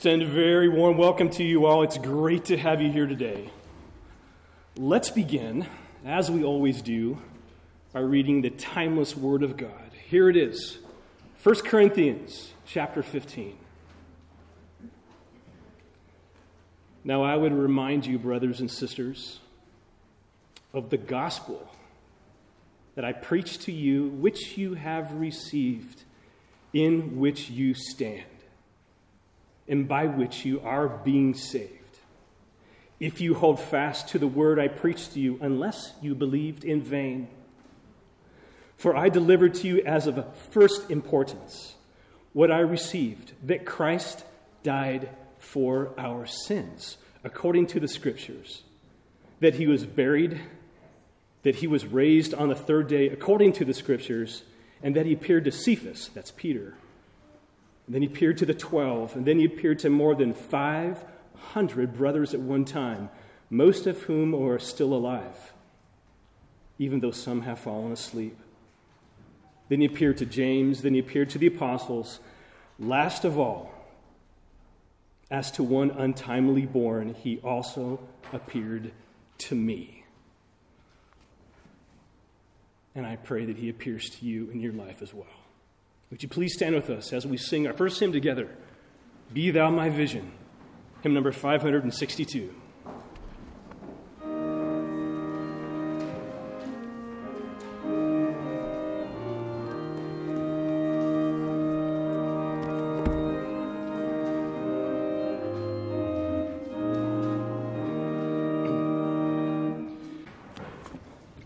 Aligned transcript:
extend 0.00 0.22
a 0.22 0.26
very 0.26 0.66
warm 0.66 0.96
welcome 0.96 1.28
to 1.28 1.44
you 1.44 1.66
all. 1.66 1.82
It's 1.82 1.98
great 1.98 2.46
to 2.46 2.56
have 2.56 2.80
you 2.80 2.90
here 2.90 3.06
today. 3.06 3.50
Let's 4.74 5.10
begin, 5.10 5.66
as 6.06 6.30
we 6.30 6.42
always 6.42 6.80
do, 6.80 7.20
by 7.92 8.00
reading 8.00 8.40
the 8.40 8.48
timeless 8.48 9.14
Word 9.14 9.42
of 9.42 9.58
God. 9.58 9.90
Here 10.08 10.30
it 10.30 10.38
is 10.38 10.78
1 11.42 11.54
Corinthians 11.66 12.54
chapter 12.64 13.02
15. 13.02 13.58
Now, 17.04 17.22
I 17.22 17.36
would 17.36 17.52
remind 17.52 18.06
you, 18.06 18.18
brothers 18.18 18.60
and 18.60 18.70
sisters, 18.70 19.40
of 20.72 20.88
the 20.88 20.96
gospel 20.96 21.70
that 22.94 23.04
I 23.04 23.12
preached 23.12 23.60
to 23.64 23.72
you, 23.72 24.08
which 24.08 24.56
you 24.56 24.72
have 24.72 25.12
received, 25.12 26.04
in 26.72 27.18
which 27.18 27.50
you 27.50 27.74
stand 27.74 28.24
and 29.68 29.86
by 29.86 30.06
which 30.06 30.44
you 30.44 30.60
are 30.60 30.88
being 30.88 31.34
saved. 31.34 31.80
If 32.98 33.20
you 33.20 33.34
hold 33.34 33.58
fast 33.58 34.08
to 34.08 34.18
the 34.18 34.26
word 34.26 34.58
I 34.58 34.68
preached 34.68 35.14
to 35.14 35.20
you, 35.20 35.38
unless 35.40 35.94
you 36.02 36.14
believed 36.14 36.64
in 36.64 36.82
vain. 36.82 37.28
For 38.76 38.96
I 38.96 39.08
delivered 39.08 39.54
to 39.56 39.68
you 39.68 39.82
as 39.82 40.06
of 40.06 40.24
first 40.50 40.90
importance 40.90 41.76
what 42.32 42.50
I 42.50 42.60
received 42.60 43.32
that 43.44 43.64
Christ 43.64 44.24
died 44.62 45.08
for 45.38 45.92
our 45.96 46.26
sins, 46.26 46.98
according 47.24 47.66
to 47.68 47.80
the 47.80 47.88
Scriptures, 47.88 48.62
that 49.40 49.54
he 49.54 49.66
was 49.66 49.86
buried, 49.86 50.40
that 51.42 51.56
he 51.56 51.66
was 51.66 51.86
raised 51.86 52.34
on 52.34 52.48
the 52.48 52.54
third 52.54 52.86
day, 52.86 53.08
according 53.08 53.54
to 53.54 53.64
the 53.64 53.74
Scriptures, 53.74 54.42
and 54.82 54.94
that 54.94 55.06
he 55.06 55.14
appeared 55.14 55.44
to 55.44 55.52
Cephas, 55.52 56.10
that's 56.14 56.30
Peter 56.30 56.74
and 57.90 57.94
then 57.96 58.02
he 58.02 58.06
appeared 58.06 58.38
to 58.38 58.46
the 58.46 58.54
12, 58.54 59.16
and 59.16 59.26
then 59.26 59.40
he 59.40 59.44
appeared 59.44 59.80
to 59.80 59.90
more 59.90 60.14
than 60.14 60.32
500 60.32 61.92
brothers 61.92 62.32
at 62.34 62.38
one 62.38 62.64
time, 62.64 63.10
most 63.50 63.84
of 63.88 64.02
whom 64.02 64.32
are 64.32 64.60
still 64.60 64.94
alive, 64.94 65.52
even 66.78 67.00
though 67.00 67.10
some 67.10 67.42
have 67.42 67.58
fallen 67.58 67.90
asleep. 67.90 68.38
Then 69.68 69.80
he 69.80 69.86
appeared 69.86 70.18
to 70.18 70.24
James, 70.24 70.82
then 70.82 70.94
he 70.94 71.00
appeared 71.00 71.30
to 71.30 71.38
the 71.38 71.48
apostles. 71.48 72.20
Last 72.78 73.24
of 73.24 73.40
all, 73.40 73.72
as 75.28 75.50
to 75.50 75.64
one 75.64 75.90
untimely 75.90 76.66
born, 76.66 77.14
he 77.14 77.40
also 77.40 77.98
appeared 78.32 78.92
to 79.38 79.56
me. 79.56 80.04
And 82.94 83.04
I 83.04 83.16
pray 83.16 83.46
that 83.46 83.56
he 83.56 83.68
appears 83.68 84.10
to 84.10 84.24
you 84.24 84.48
in 84.50 84.60
your 84.60 84.74
life 84.74 85.02
as 85.02 85.12
well. 85.12 85.39
Would 86.10 86.24
you 86.24 86.28
please 86.28 86.54
stand 86.54 86.74
with 86.74 86.90
us 86.90 87.12
as 87.12 87.24
we 87.24 87.36
sing 87.36 87.68
our 87.68 87.72
first 87.72 88.00
hymn 88.00 88.10
together? 88.10 88.48
Be 89.32 89.52
Thou 89.52 89.70
My 89.70 89.90
Vision, 89.90 90.32
hymn 91.02 91.14
number 91.14 91.30
562. 91.30 92.52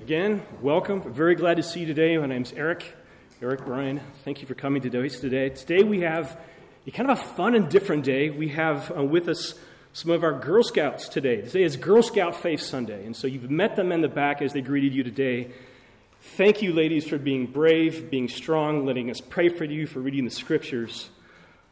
Again, 0.01 0.43
welcome. 0.63 1.13
Very 1.13 1.35
glad 1.35 1.59
to 1.59 1.63
see 1.63 1.81
you 1.81 1.87
today. 1.87 2.17
My 2.17 2.25
name's 2.25 2.55
Eric. 2.55 3.04
Eric 3.45 3.67
Bryan, 3.67 4.01
thank 4.25 4.41
you 4.41 4.47
for 4.47 4.55
coming 4.55 4.81
today. 4.81 5.07
Today, 5.07 5.51
today 5.51 5.83
we 5.83 6.01
have 6.01 6.41
a 6.87 6.91
kind 6.91 7.11
of 7.11 7.19
a 7.19 7.23
fun 7.23 7.55
and 7.55 7.69
different 7.69 8.03
day. 8.03 8.31
We 8.31 8.49
have 8.49 8.91
uh, 8.97 9.05
with 9.05 9.29
us 9.29 9.53
some 9.93 10.13
of 10.13 10.25
our 10.25 10.33
Girl 10.33 10.63
Scouts 10.63 11.11
today. 11.11 11.43
Today 11.43 11.63
is 11.63 11.77
Girl 11.77 12.03
Scout 12.03 12.37
Faith 12.37 12.63
Sunday, 12.63 13.05
and 13.05 13.15
so 13.15 13.27
you've 13.27 13.51
met 13.51 13.77
them 13.77 13.93
in 13.93 14.01
the 14.01 14.09
back 14.09 14.41
as 14.41 14.55
they 14.55 14.63
greeted 14.63 14.95
you 14.95 15.03
today. 15.03 15.51
Thank 16.23 16.63
you, 16.63 16.73
ladies, 16.73 17.07
for 17.07 17.19
being 17.19 17.45
brave, 17.45 18.11
being 18.11 18.29
strong, 18.29 18.87
letting 18.87 19.11
us 19.11 19.21
pray 19.21 19.51
for 19.51 19.65
you, 19.65 19.87
for 19.87 20.01
reading 20.01 20.25
the 20.25 20.31
scriptures. 20.31 21.11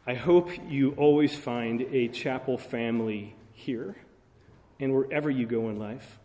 I 0.06 0.12
hope 0.12 0.50
you 0.68 0.90
always 0.98 1.34
find 1.34 1.80
a 1.80 2.08
chapel 2.08 2.58
family 2.58 3.34
here 3.54 3.96
and 4.78 4.92
wherever 4.92 5.30
you 5.30 5.46
go 5.46 5.70
in 5.70 5.78
life. 5.78 6.18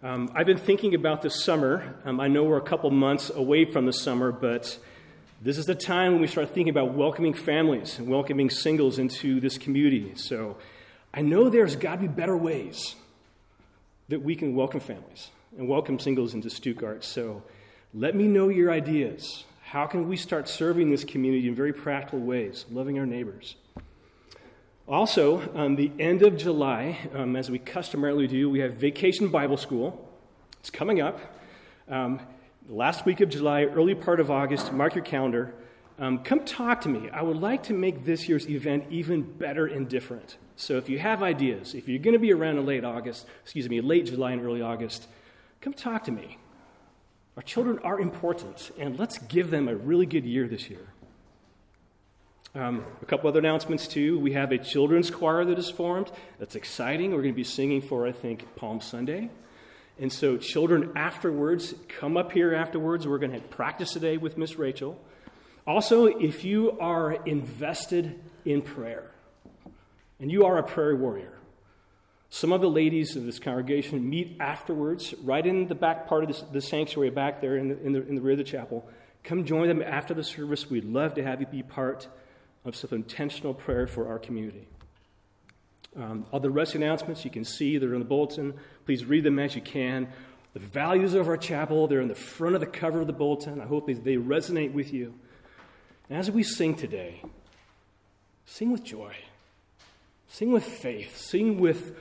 Um, 0.00 0.30
I've 0.32 0.46
been 0.46 0.58
thinking 0.58 0.94
about 0.94 1.22
this 1.22 1.42
summer. 1.42 1.96
Um, 2.04 2.20
I 2.20 2.28
know 2.28 2.44
we're 2.44 2.56
a 2.56 2.60
couple 2.60 2.88
months 2.92 3.30
away 3.30 3.64
from 3.64 3.84
the 3.84 3.92
summer, 3.92 4.30
but 4.30 4.78
this 5.42 5.58
is 5.58 5.66
the 5.66 5.74
time 5.74 6.12
when 6.12 6.20
we 6.20 6.28
start 6.28 6.54
thinking 6.54 6.68
about 6.68 6.94
welcoming 6.94 7.34
families 7.34 7.98
and 7.98 8.06
welcoming 8.06 8.48
singles 8.48 9.00
into 9.00 9.40
this 9.40 9.58
community. 9.58 10.12
So 10.14 10.56
I 11.12 11.22
know 11.22 11.48
there's 11.48 11.74
got 11.74 11.96
to 11.96 12.02
be 12.02 12.06
better 12.06 12.36
ways 12.36 12.94
that 14.08 14.22
we 14.22 14.36
can 14.36 14.54
welcome 14.54 14.78
families 14.78 15.30
and 15.58 15.66
welcome 15.66 15.98
singles 15.98 16.32
into 16.32 16.48
Stuttgart. 16.48 17.02
So 17.02 17.42
let 17.92 18.14
me 18.14 18.28
know 18.28 18.50
your 18.50 18.70
ideas. 18.70 19.46
How 19.64 19.86
can 19.86 20.08
we 20.08 20.16
start 20.16 20.48
serving 20.48 20.92
this 20.92 21.02
community 21.02 21.48
in 21.48 21.56
very 21.56 21.72
practical 21.72 22.20
ways, 22.20 22.66
loving 22.70 23.00
our 23.00 23.06
neighbors? 23.06 23.56
Also, 24.88 25.52
on 25.54 25.76
the 25.76 25.92
end 25.98 26.22
of 26.22 26.38
July, 26.38 26.98
um, 27.12 27.36
as 27.36 27.50
we 27.50 27.58
customarily 27.58 28.26
do, 28.26 28.48
we 28.48 28.60
have 28.60 28.72
Vacation 28.72 29.28
Bible 29.28 29.58
School. 29.58 30.08
It's 30.60 30.70
coming 30.70 30.98
up. 30.98 31.20
Um, 31.90 32.20
last 32.70 33.04
week 33.04 33.20
of 33.20 33.28
July, 33.28 33.64
early 33.64 33.94
part 33.94 34.18
of 34.18 34.30
August, 34.30 34.72
mark 34.72 34.94
your 34.94 35.04
calendar. 35.04 35.52
Um, 35.98 36.24
come 36.24 36.42
talk 36.42 36.80
to 36.82 36.88
me. 36.88 37.10
I 37.10 37.20
would 37.20 37.36
like 37.36 37.64
to 37.64 37.74
make 37.74 38.06
this 38.06 38.30
year's 38.30 38.48
event 38.48 38.86
even 38.88 39.20
better 39.20 39.66
and 39.66 39.86
different. 39.90 40.38
So 40.56 40.78
if 40.78 40.88
you 40.88 40.98
have 41.00 41.22
ideas, 41.22 41.74
if 41.74 41.86
you're 41.86 41.98
going 41.98 42.14
to 42.14 42.18
be 42.18 42.32
around 42.32 42.56
in 42.56 42.64
late 42.64 42.82
August, 42.82 43.26
excuse 43.42 43.68
me, 43.68 43.82
late 43.82 44.06
July 44.06 44.32
and 44.32 44.42
early 44.42 44.62
August, 44.62 45.06
come 45.60 45.74
talk 45.74 46.02
to 46.04 46.10
me. 46.10 46.38
Our 47.36 47.42
children 47.42 47.78
are 47.80 48.00
important, 48.00 48.70
and 48.78 48.98
let's 48.98 49.18
give 49.18 49.50
them 49.50 49.68
a 49.68 49.76
really 49.76 50.06
good 50.06 50.24
year 50.24 50.48
this 50.48 50.70
year. 50.70 50.94
Um, 52.58 52.84
a 53.00 53.06
couple 53.06 53.28
other 53.28 53.38
announcements, 53.38 53.86
too. 53.86 54.18
We 54.18 54.32
have 54.32 54.50
a 54.50 54.58
children's 54.58 55.12
choir 55.12 55.44
that 55.44 55.60
is 55.60 55.70
formed. 55.70 56.10
That's 56.40 56.56
exciting. 56.56 57.12
We're 57.12 57.22
going 57.22 57.32
to 57.32 57.36
be 57.36 57.44
singing 57.44 57.80
for, 57.80 58.04
I 58.04 58.10
think, 58.10 58.56
Palm 58.56 58.80
Sunday. 58.80 59.30
And 59.96 60.12
so, 60.12 60.36
children 60.36 60.90
afterwards, 60.96 61.74
come 61.86 62.16
up 62.16 62.32
here 62.32 62.52
afterwards. 62.52 63.06
We're 63.06 63.18
going 63.18 63.30
to 63.30 63.38
practice 63.38 63.92
today 63.92 64.16
with 64.16 64.36
Miss 64.36 64.58
Rachel. 64.58 65.00
Also, 65.68 66.06
if 66.06 66.44
you 66.44 66.76
are 66.80 67.12
invested 67.26 68.18
in 68.44 68.62
prayer 68.62 69.14
and 70.18 70.28
you 70.28 70.44
are 70.44 70.58
a 70.58 70.64
prayer 70.64 70.96
warrior, 70.96 71.38
some 72.28 72.50
of 72.50 72.60
the 72.60 72.68
ladies 72.68 73.14
of 73.14 73.24
this 73.24 73.38
congregation 73.38 74.10
meet 74.10 74.36
afterwards, 74.40 75.14
right 75.22 75.46
in 75.46 75.68
the 75.68 75.76
back 75.76 76.08
part 76.08 76.24
of 76.24 76.28
this, 76.28 76.40
the 76.50 76.60
sanctuary, 76.60 77.10
back 77.10 77.40
there 77.40 77.56
in 77.56 77.68
the, 77.68 77.80
in, 77.86 77.92
the, 77.92 78.08
in 78.08 78.14
the 78.16 78.20
rear 78.20 78.32
of 78.32 78.38
the 78.38 78.42
chapel. 78.42 78.84
Come 79.22 79.44
join 79.44 79.68
them 79.68 79.80
after 79.80 80.12
the 80.12 80.24
service. 80.24 80.68
We'd 80.68 80.86
love 80.86 81.14
to 81.14 81.22
have 81.22 81.40
you 81.40 81.46
be 81.46 81.62
part 81.62 82.08
of 82.64 82.76
some 82.76 82.90
intentional 82.92 83.54
prayer 83.54 83.86
for 83.86 84.08
our 84.08 84.18
community. 84.18 84.66
Um, 85.96 86.26
all 86.30 86.40
the 86.40 86.50
rest 86.50 86.74
announcements 86.74 87.24
you 87.24 87.30
can 87.30 87.44
see, 87.44 87.78
they're 87.78 87.94
in 87.94 88.00
the 88.00 88.04
bulletin. 88.04 88.54
Please 88.84 89.04
read 89.04 89.24
them 89.24 89.38
as 89.38 89.54
you 89.54 89.62
can. 89.62 90.08
The 90.54 90.60
values 90.60 91.14
of 91.14 91.28
our 91.28 91.36
chapel, 91.36 91.86
they're 91.86 92.00
in 92.00 92.08
the 92.08 92.14
front 92.14 92.54
of 92.54 92.60
the 92.60 92.66
cover 92.66 93.00
of 93.00 93.06
the 93.06 93.12
bulletin. 93.12 93.60
I 93.60 93.66
hope 93.66 93.86
they, 93.86 93.94
they 93.94 94.16
resonate 94.16 94.72
with 94.72 94.92
you. 94.92 95.14
And 96.08 96.18
as 96.18 96.30
we 96.30 96.42
sing 96.42 96.74
today, 96.74 97.22
sing 98.46 98.70
with 98.70 98.84
joy, 98.84 99.14
sing 100.28 100.52
with 100.52 100.64
faith, 100.64 101.16
sing 101.16 101.58
with 101.58 101.96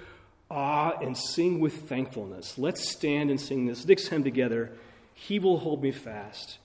awe, 0.50 0.98
and 1.02 1.18
sing 1.18 1.60
with 1.60 1.90
thankfulness. 1.90 2.58
Let's 2.58 2.90
stand 2.90 3.30
and 3.30 3.40
sing 3.40 3.66
this 3.66 3.86
next 3.86 4.08
hymn 4.08 4.24
together. 4.24 4.72
He 5.14 5.40
will 5.40 5.60
hold 5.60 5.84
me 5.84 5.92
fast. 5.92 6.60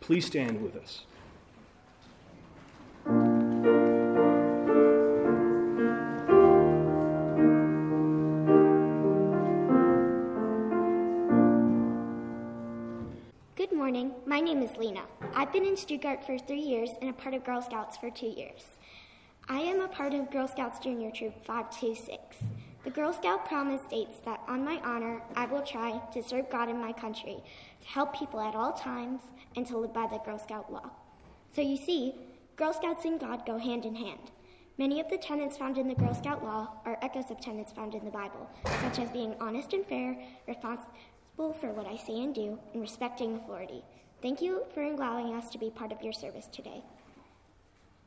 Please 0.00 0.26
stand 0.26 0.62
with 0.62 0.76
us. 0.76 1.04
Name 14.44 14.62
is 14.62 14.76
Lena. 14.76 15.00
I've 15.34 15.54
been 15.54 15.64
in 15.64 15.74
Stuttgart 15.74 16.22
for 16.22 16.36
three 16.36 16.60
years 16.60 16.90
and 17.00 17.08
a 17.08 17.14
part 17.14 17.34
of 17.34 17.44
Girl 17.44 17.62
Scouts 17.62 17.96
for 17.96 18.10
two 18.10 18.26
years. 18.26 18.62
I 19.48 19.60
am 19.60 19.80
a 19.80 19.88
part 19.88 20.12
of 20.12 20.30
Girl 20.30 20.46
Scouts 20.46 20.78
Junior 20.80 21.10
Troop 21.10 21.32
526. 21.46 22.18
The 22.84 22.90
Girl 22.90 23.14
Scout 23.14 23.46
promise 23.46 23.80
states 23.84 24.18
that 24.26 24.42
on 24.46 24.62
my 24.62 24.82
honor, 24.84 25.22
I 25.34 25.46
will 25.46 25.62
try 25.62 25.98
to 26.12 26.22
serve 26.22 26.50
God 26.50 26.68
in 26.68 26.76
my 26.76 26.92
country, 26.92 27.38
to 27.80 27.88
help 27.88 28.14
people 28.14 28.38
at 28.38 28.54
all 28.54 28.74
times, 28.74 29.22
and 29.56 29.66
to 29.66 29.78
live 29.78 29.94
by 29.94 30.06
the 30.08 30.18
Girl 30.18 30.38
Scout 30.38 30.70
law. 30.70 30.90
So 31.56 31.62
you 31.62 31.78
see, 31.78 32.14
Girl 32.56 32.74
Scouts 32.74 33.06
and 33.06 33.18
God 33.18 33.46
go 33.46 33.56
hand 33.56 33.86
in 33.86 33.94
hand. 33.94 34.30
Many 34.76 35.00
of 35.00 35.08
the 35.08 35.16
tenets 35.16 35.56
found 35.56 35.78
in 35.78 35.88
the 35.88 35.94
Girl 35.94 36.14
Scout 36.14 36.44
law 36.44 36.68
are 36.84 36.98
echoes 37.00 37.30
of 37.30 37.40
tenets 37.40 37.72
found 37.72 37.94
in 37.94 38.04
the 38.04 38.10
Bible, 38.10 38.50
such 38.82 38.98
as 38.98 39.08
being 39.08 39.36
honest 39.40 39.72
and 39.72 39.86
fair, 39.86 40.18
responsible 40.46 41.54
for 41.58 41.72
what 41.72 41.86
I 41.86 41.96
say 41.96 42.22
and 42.22 42.34
do, 42.34 42.58
and 42.74 42.82
respecting 42.82 43.36
authority. 43.36 43.82
Thank 44.24 44.40
you 44.40 44.62
for 44.72 44.82
allowing 44.82 45.34
us 45.34 45.50
to 45.50 45.58
be 45.58 45.68
part 45.68 45.92
of 45.92 46.00
your 46.00 46.14
service 46.14 46.48
today. 46.50 46.82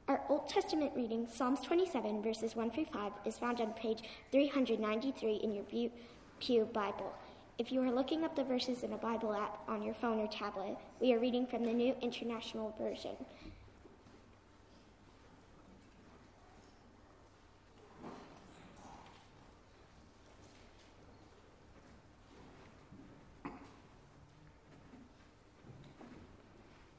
Our 0.08 0.24
Old 0.30 0.50
Testament 0.50 0.94
reading, 0.96 1.28
Psalms 1.32 1.60
27, 1.62 2.24
verses 2.24 2.56
1 2.56 2.72
through 2.72 2.88
5, 2.92 3.12
is 3.26 3.38
found 3.38 3.62
on 3.62 3.72
page 3.74 4.02
393 4.32 5.36
in 5.36 5.54
your 5.54 5.92
Pew 6.40 6.66
Bible. 6.74 7.14
If 7.60 7.72
you 7.72 7.84
are 7.84 7.92
looking 7.92 8.24
up 8.24 8.36
the 8.36 8.44
verses 8.44 8.82
in 8.82 8.94
a 8.94 8.98
Bible 8.98 9.32
app 9.32 9.60
on 9.68 9.84
your 9.84 9.94
phone 9.94 10.20
or 10.20 10.26
tablet, 10.26 10.76
we 11.00 11.14
are 11.14 11.20
reading 11.20 11.46
from 11.46 11.64
the 11.64 11.72
New 11.72 11.94
International 12.02 12.74
Version. 12.80 13.16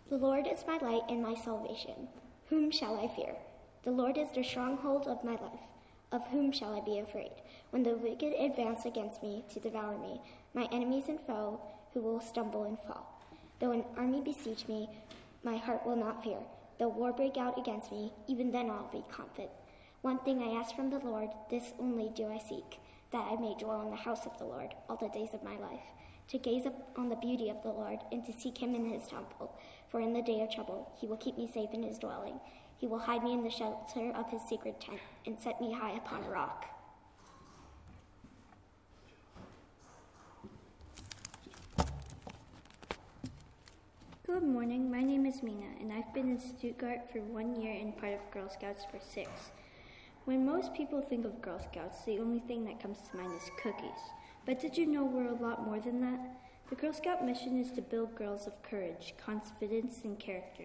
The 0.08 0.16
Lord 0.16 0.46
is 0.46 0.64
my 0.66 0.78
light 0.78 1.02
and 1.10 1.22
my 1.22 1.34
salvation. 1.34 2.08
Whom 2.46 2.70
shall 2.70 2.98
I 2.98 3.08
fear? 3.14 3.34
The 3.82 3.90
Lord 3.90 4.16
is 4.16 4.30
the 4.34 4.42
stronghold 4.42 5.06
of 5.06 5.22
my 5.22 5.32
life. 5.32 5.60
Of 6.12 6.26
whom 6.28 6.50
shall 6.50 6.74
I 6.74 6.80
be 6.80 7.00
afraid? 7.00 7.32
When 7.72 7.82
the 7.82 7.94
wicked 7.94 8.32
advance 8.32 8.86
against 8.86 9.22
me 9.22 9.44
to 9.52 9.60
devour 9.60 9.98
me, 9.98 10.22
my 10.54 10.66
enemies 10.72 11.08
and 11.08 11.20
foe, 11.26 11.60
who 11.92 12.00
will 12.00 12.22
stumble 12.22 12.64
and 12.64 12.78
fall. 12.86 13.20
Though 13.60 13.72
an 13.72 13.84
army 13.98 14.22
besiege 14.22 14.66
me, 14.66 14.88
my 15.42 15.58
heart 15.58 15.84
will 15.84 15.96
not 15.96 16.24
fear. 16.24 16.40
Though 16.78 16.88
war 16.88 17.12
break 17.12 17.36
out 17.36 17.58
against 17.58 17.92
me, 17.92 18.10
even 18.28 18.50
then 18.50 18.70
I'll 18.70 18.88
be 18.90 19.04
confident. 19.10 19.50
One 20.00 20.20
thing 20.20 20.42
I 20.42 20.58
ask 20.58 20.74
from 20.74 20.88
the 20.88 21.00
Lord, 21.00 21.28
this 21.50 21.74
only 21.78 22.10
do 22.14 22.32
I 22.32 22.38
seek, 22.38 22.80
that 23.12 23.28
I 23.30 23.36
may 23.36 23.54
dwell 23.58 23.82
in 23.82 23.90
the 23.90 23.96
house 23.96 24.24
of 24.24 24.38
the 24.38 24.46
Lord 24.46 24.70
all 24.88 24.96
the 24.96 25.10
days 25.10 25.34
of 25.34 25.44
my 25.44 25.58
life, 25.58 25.84
to 26.28 26.38
gaze 26.38 26.64
on 26.96 27.08
the 27.08 27.16
beauty 27.16 27.48
of 27.48 27.62
the 27.62 27.68
Lord 27.68 28.00
and 28.12 28.24
to 28.26 28.32
seek 28.32 28.58
him 28.58 28.74
in 28.74 28.84
his 28.84 29.08
temple. 29.08 29.52
For 29.90 30.00
in 30.00 30.12
the 30.12 30.22
day 30.22 30.42
of 30.42 30.50
trouble, 30.50 30.92
he 31.00 31.06
will 31.06 31.16
keep 31.16 31.38
me 31.38 31.50
safe 31.52 31.70
in 31.72 31.82
his 31.82 31.98
dwelling. 31.98 32.38
He 32.76 32.86
will 32.86 32.98
hide 32.98 33.24
me 33.24 33.32
in 33.32 33.42
the 33.42 33.50
shelter 33.50 34.12
of 34.14 34.30
his 34.30 34.42
sacred 34.48 34.78
tent 34.80 35.00
and 35.26 35.40
set 35.40 35.60
me 35.60 35.72
high 35.72 35.96
upon 35.96 36.22
a 36.24 36.30
rock. 36.30 36.66
Good 44.26 44.42
morning. 44.42 44.90
My 44.90 45.00
name 45.00 45.24
is 45.24 45.42
Mina, 45.42 45.66
and 45.80 45.90
I've 45.90 46.12
been 46.12 46.28
in 46.28 46.38
Stuttgart 46.38 47.10
for 47.10 47.20
one 47.20 47.60
year 47.60 47.72
and 47.80 47.96
part 47.96 48.12
of 48.12 48.30
Girl 48.30 48.50
Scouts 48.50 48.84
for 48.84 49.00
six. 49.00 49.30
When 50.26 50.44
most 50.44 50.74
people 50.74 51.00
think 51.00 51.24
of 51.24 51.40
Girl 51.40 51.58
Scouts, 51.58 52.04
the 52.04 52.18
only 52.18 52.40
thing 52.40 52.66
that 52.66 52.78
comes 52.80 52.98
to 53.10 53.16
mind 53.16 53.32
is 53.32 53.50
cookies. 53.62 53.98
But 54.48 54.60
did 54.60 54.78
you 54.78 54.86
know 54.86 55.04
we're 55.04 55.28
a 55.28 55.42
lot 55.42 55.66
more 55.66 55.78
than 55.78 56.00
that? 56.00 56.18
The 56.70 56.74
Girl 56.74 56.94
Scout 56.94 57.22
mission 57.22 57.60
is 57.60 57.70
to 57.72 57.82
build 57.82 58.14
girls 58.14 58.46
of 58.46 58.62
courage, 58.62 59.12
confidence, 59.22 60.00
and 60.04 60.18
character 60.18 60.64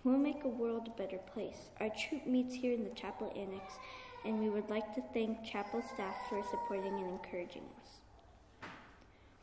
who 0.00 0.10
will 0.10 0.18
make 0.18 0.44
a 0.44 0.48
world 0.48 0.86
a 0.86 1.02
better 1.02 1.18
place. 1.34 1.70
Our 1.80 1.88
troop 1.88 2.28
meets 2.28 2.54
here 2.54 2.72
in 2.72 2.84
the 2.84 2.94
chapel 2.94 3.32
annex, 3.34 3.74
and 4.24 4.38
we 4.38 4.50
would 4.50 4.70
like 4.70 4.94
to 4.94 5.02
thank 5.12 5.42
chapel 5.44 5.82
staff 5.82 6.14
for 6.28 6.44
supporting 6.48 6.94
and 6.94 7.10
encouraging 7.10 7.64
us. 7.82 8.68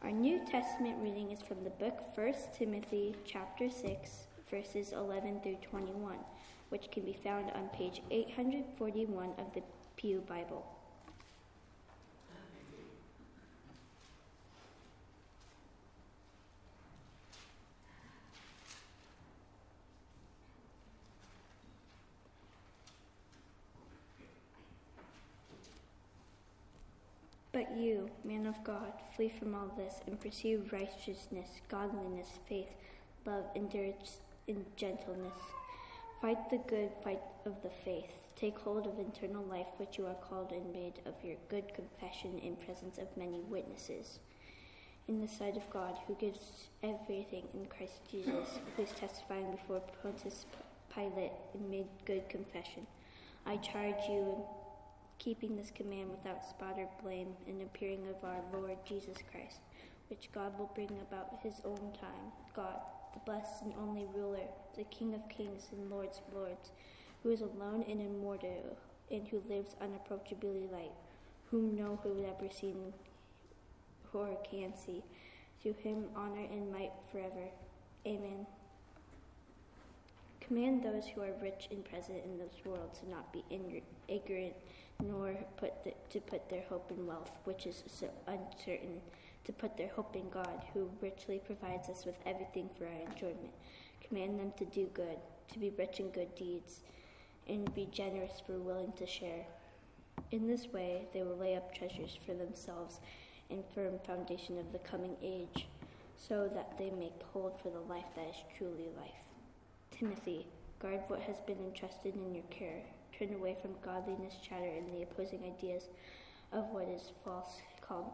Our 0.04 0.12
New 0.12 0.40
Testament 0.50 1.00
reading 1.02 1.32
is 1.32 1.42
from 1.42 1.66
the 1.66 1.70
book 1.72 2.00
1 2.16 2.34
Timothy 2.58 3.14
chapter 3.26 3.70
6 3.70 4.10
verses 4.50 4.94
11 4.94 5.42
through 5.42 5.58
21, 5.70 6.16
which 6.70 6.90
can 6.92 7.04
be 7.04 7.18
found 7.22 7.52
on 7.52 7.68
page 7.74 8.02
841 8.10 9.32
of 9.38 9.54
the 9.54 9.64
Pew 9.98 10.24
Bible. 10.30 10.71
But 27.62 27.78
you, 27.78 28.10
man 28.24 28.48
of 28.48 28.64
God, 28.64 28.92
flee 29.16 29.30
from 29.30 29.54
all 29.54 29.72
this 29.78 30.02
and 30.08 30.20
pursue 30.20 30.66
righteousness, 30.72 31.62
godliness, 31.70 32.28
faith, 32.50 32.74
love, 33.24 33.46
endurance, 33.56 34.18
and 34.48 34.66
gentleness. 34.76 35.38
Fight 36.24 36.50
the 36.50 36.58
good 36.68 36.90
fight 37.04 37.22
of 37.46 37.62
the 37.62 37.70
faith. 37.86 38.14
Take 38.36 38.58
hold 38.58 38.88
of 38.88 38.98
eternal 38.98 39.44
life, 39.44 39.68
which 39.78 40.00
you 40.00 40.08
are 40.08 40.16
called 40.16 40.52
and 40.52 40.74
made 40.74 41.02
of 41.06 41.14
your 41.24 41.36
good 41.50 41.72
confession 41.76 42.40
in 42.40 42.56
presence 42.56 42.98
of 42.98 43.16
many 43.16 43.42
witnesses. 43.42 44.18
In 45.08 45.22
the 45.22 45.28
sight 45.28 45.56
of 45.56 45.70
God, 45.70 46.00
who 46.08 46.16
gives 46.16 46.70
everything 46.82 47.44
in 47.54 47.68
Christ 47.68 48.02
Jesus, 48.10 48.60
who 48.76 48.82
is 48.82 48.92
testifying 49.00 49.52
before 49.52 49.84
Pontius 50.02 50.48
Pilate 50.92 51.32
and 51.54 51.70
made 51.70 51.86
good 52.06 52.28
confession. 52.28 52.88
I 53.46 53.58
charge 53.58 54.10
you 54.10 54.44
keeping 55.22 55.56
this 55.56 55.70
command 55.70 56.10
without 56.10 56.44
spot 56.44 56.76
or 56.80 56.90
blame 57.04 57.28
in 57.48 57.60
the 57.60 57.66
appearing 57.66 58.08
of 58.10 58.24
our 58.24 58.42
Lord 58.52 58.78
Jesus 58.88 59.18
Christ, 59.32 59.60
which 60.10 60.30
God 60.34 60.58
will 60.58 60.72
bring 60.74 60.90
about 61.00 61.40
his 61.44 61.62
own 61.64 61.94
time. 62.00 62.32
God, 62.56 62.80
the 63.14 63.20
blessed 63.20 63.62
and 63.62 63.74
only 63.80 64.08
ruler, 64.16 64.48
the 64.76 64.84
King 64.86 65.14
of 65.14 65.30
kings 65.30 65.68
and 65.72 65.92
Lords 65.92 66.22
of 66.28 66.36
lords, 66.36 66.72
who 67.22 67.30
is 67.30 67.42
alone 67.42 67.86
and 67.88 68.02
immortal, 68.02 68.76
and 69.12 69.28
who 69.28 69.44
lives 69.48 69.76
unapproachably 69.80 70.68
light, 70.72 70.92
whom 71.52 71.76
no 71.76 72.00
who 72.02 72.16
has 72.16 72.26
ever 72.26 72.52
seen 72.52 72.92
or 74.14 74.36
can 74.50 74.76
see. 74.76 75.04
To 75.62 75.74
him 75.74 76.06
honor 76.16 76.48
and 76.52 76.72
might 76.72 76.92
forever. 77.12 77.48
Amen. 78.08 78.48
Command 80.40 80.84
those 80.84 81.08
who 81.08 81.22
are 81.22 81.34
rich 81.40 81.68
and 81.70 81.86
present 81.86 82.24
in 82.26 82.40
this 82.40 82.56
world 82.66 82.96
to 82.96 83.10
not 83.10 83.32
be 83.32 83.46
ignorant 84.10 84.56
nor 85.02 85.36
put 85.58 85.84
the, 85.84 85.94
to 86.10 86.20
put 86.20 86.50
their 86.50 86.64
hope 86.70 86.92
in 86.92 87.06
wealth, 87.06 87.32
which 87.44 87.66
is 87.66 87.84
so 87.88 88.10
uncertain, 88.28 89.02
to 89.44 89.52
put 89.52 89.78
their 89.78 89.90
hope 89.90 90.16
in 90.16 90.30
God, 90.30 90.62
who 90.74 90.90
richly 91.02 91.40
provides 91.40 91.90
us 91.90 92.06
with 92.06 92.18
everything 92.26 92.70
for 92.78 92.86
our 92.86 93.12
enjoyment. 93.12 93.54
Command 94.08 94.40
them 94.40 94.54
to 94.58 94.66
do 94.66 94.88
good, 94.94 95.18
to 95.52 95.60
be 95.60 95.72
rich 95.72 96.00
in 96.00 96.10
good 96.10 96.36
deeds, 96.36 96.82
and 97.48 97.74
be 97.74 97.88
generous 97.92 98.42
for 98.46 98.54
willing 98.54 98.94
to 98.94 99.08
share. 99.08 99.46
In 100.32 100.48
this 100.48 100.68
way, 100.68 101.08
they 101.14 101.24
will 101.24 101.38
lay 101.38 101.56
up 101.56 101.74
treasures 101.74 102.18
for 102.26 102.34
themselves 102.34 103.00
and 103.50 103.64
firm 103.74 104.00
foundation 104.06 104.58
of 104.58 104.72
the 104.72 104.80
coming 104.80 105.18
age, 105.22 105.68
so 106.18 106.50
that 106.54 106.78
they 106.78 106.92
may 106.92 107.12
hold 107.34 107.60
for 107.60 107.70
the 107.70 107.80
life 107.80 108.06
that 108.16 108.30
is 108.30 108.44
truly 108.58 108.90
life. 108.98 109.12
Timothy, 109.90 110.46
guard 110.80 111.02
what 111.08 111.20
has 111.22 111.38
been 111.48 111.60
entrusted 111.60 112.16
in 112.16 112.34
your 112.34 112.44
care 112.50 112.84
away 113.30 113.56
from 113.62 113.76
godliness 113.86 114.36
chatter 114.42 114.66
and 114.66 114.92
the 114.92 115.04
opposing 115.04 115.44
ideas 115.44 115.90
of 116.52 116.66
what 116.72 116.88
is 116.88 117.12
false 117.24 117.62
called, 117.80 118.12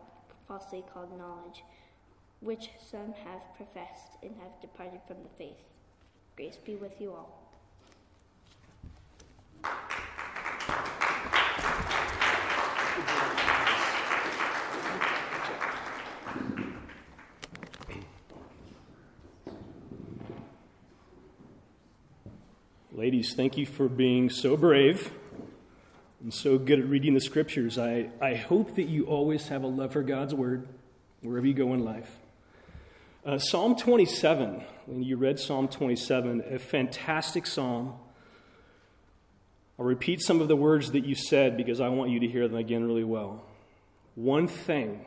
falsely 0.47 0.83
called 0.93 1.17
knowledge, 1.17 1.63
which 2.41 2.69
some 2.91 3.13
have 3.23 3.41
professed 3.55 4.17
and 4.21 4.35
have 4.41 4.59
departed 4.61 4.99
from 5.07 5.17
the 5.23 5.29
faith. 5.37 5.69
Grace 6.35 6.57
be 6.57 6.75
with 6.75 6.99
you 6.99 7.11
all. 7.11 7.46
Ladies, 23.07 23.35
thank 23.35 23.57
you 23.57 23.65
for 23.65 23.87
being 23.87 24.29
so 24.29 24.57
brave 24.57 25.11
and 26.21 26.33
so 26.33 26.57
good 26.57 26.79
at 26.79 26.87
reading 26.87 27.13
the 27.13 27.21
scriptures. 27.21 27.77
I, 27.77 28.09
I 28.19 28.35
hope 28.35 28.75
that 28.75 28.89
you 28.89 29.05
always 29.05 29.47
have 29.47 29.63
a 29.63 29.67
love 29.67 29.93
for 29.93 30.03
God's 30.03 30.35
word 30.35 30.67
wherever 31.21 31.47
you 31.47 31.53
go 31.53 31.73
in 31.73 31.85
life. 31.85 32.17
Uh, 33.25 33.37
psalm 33.37 33.77
27, 33.77 34.61
when 34.87 35.03
you 35.03 35.15
read 35.15 35.39
Psalm 35.39 35.69
27, 35.69 36.43
a 36.51 36.59
fantastic 36.59 37.47
psalm. 37.47 37.93
I'll 39.79 39.85
repeat 39.85 40.21
some 40.21 40.41
of 40.41 40.49
the 40.49 40.57
words 40.57 40.91
that 40.91 41.05
you 41.05 41.15
said 41.15 41.55
because 41.55 41.79
I 41.79 41.87
want 41.87 42.11
you 42.11 42.19
to 42.19 42.27
hear 42.27 42.45
them 42.49 42.57
again 42.57 42.83
really 42.83 43.05
well. 43.05 43.41
One 44.15 44.49
thing 44.49 45.05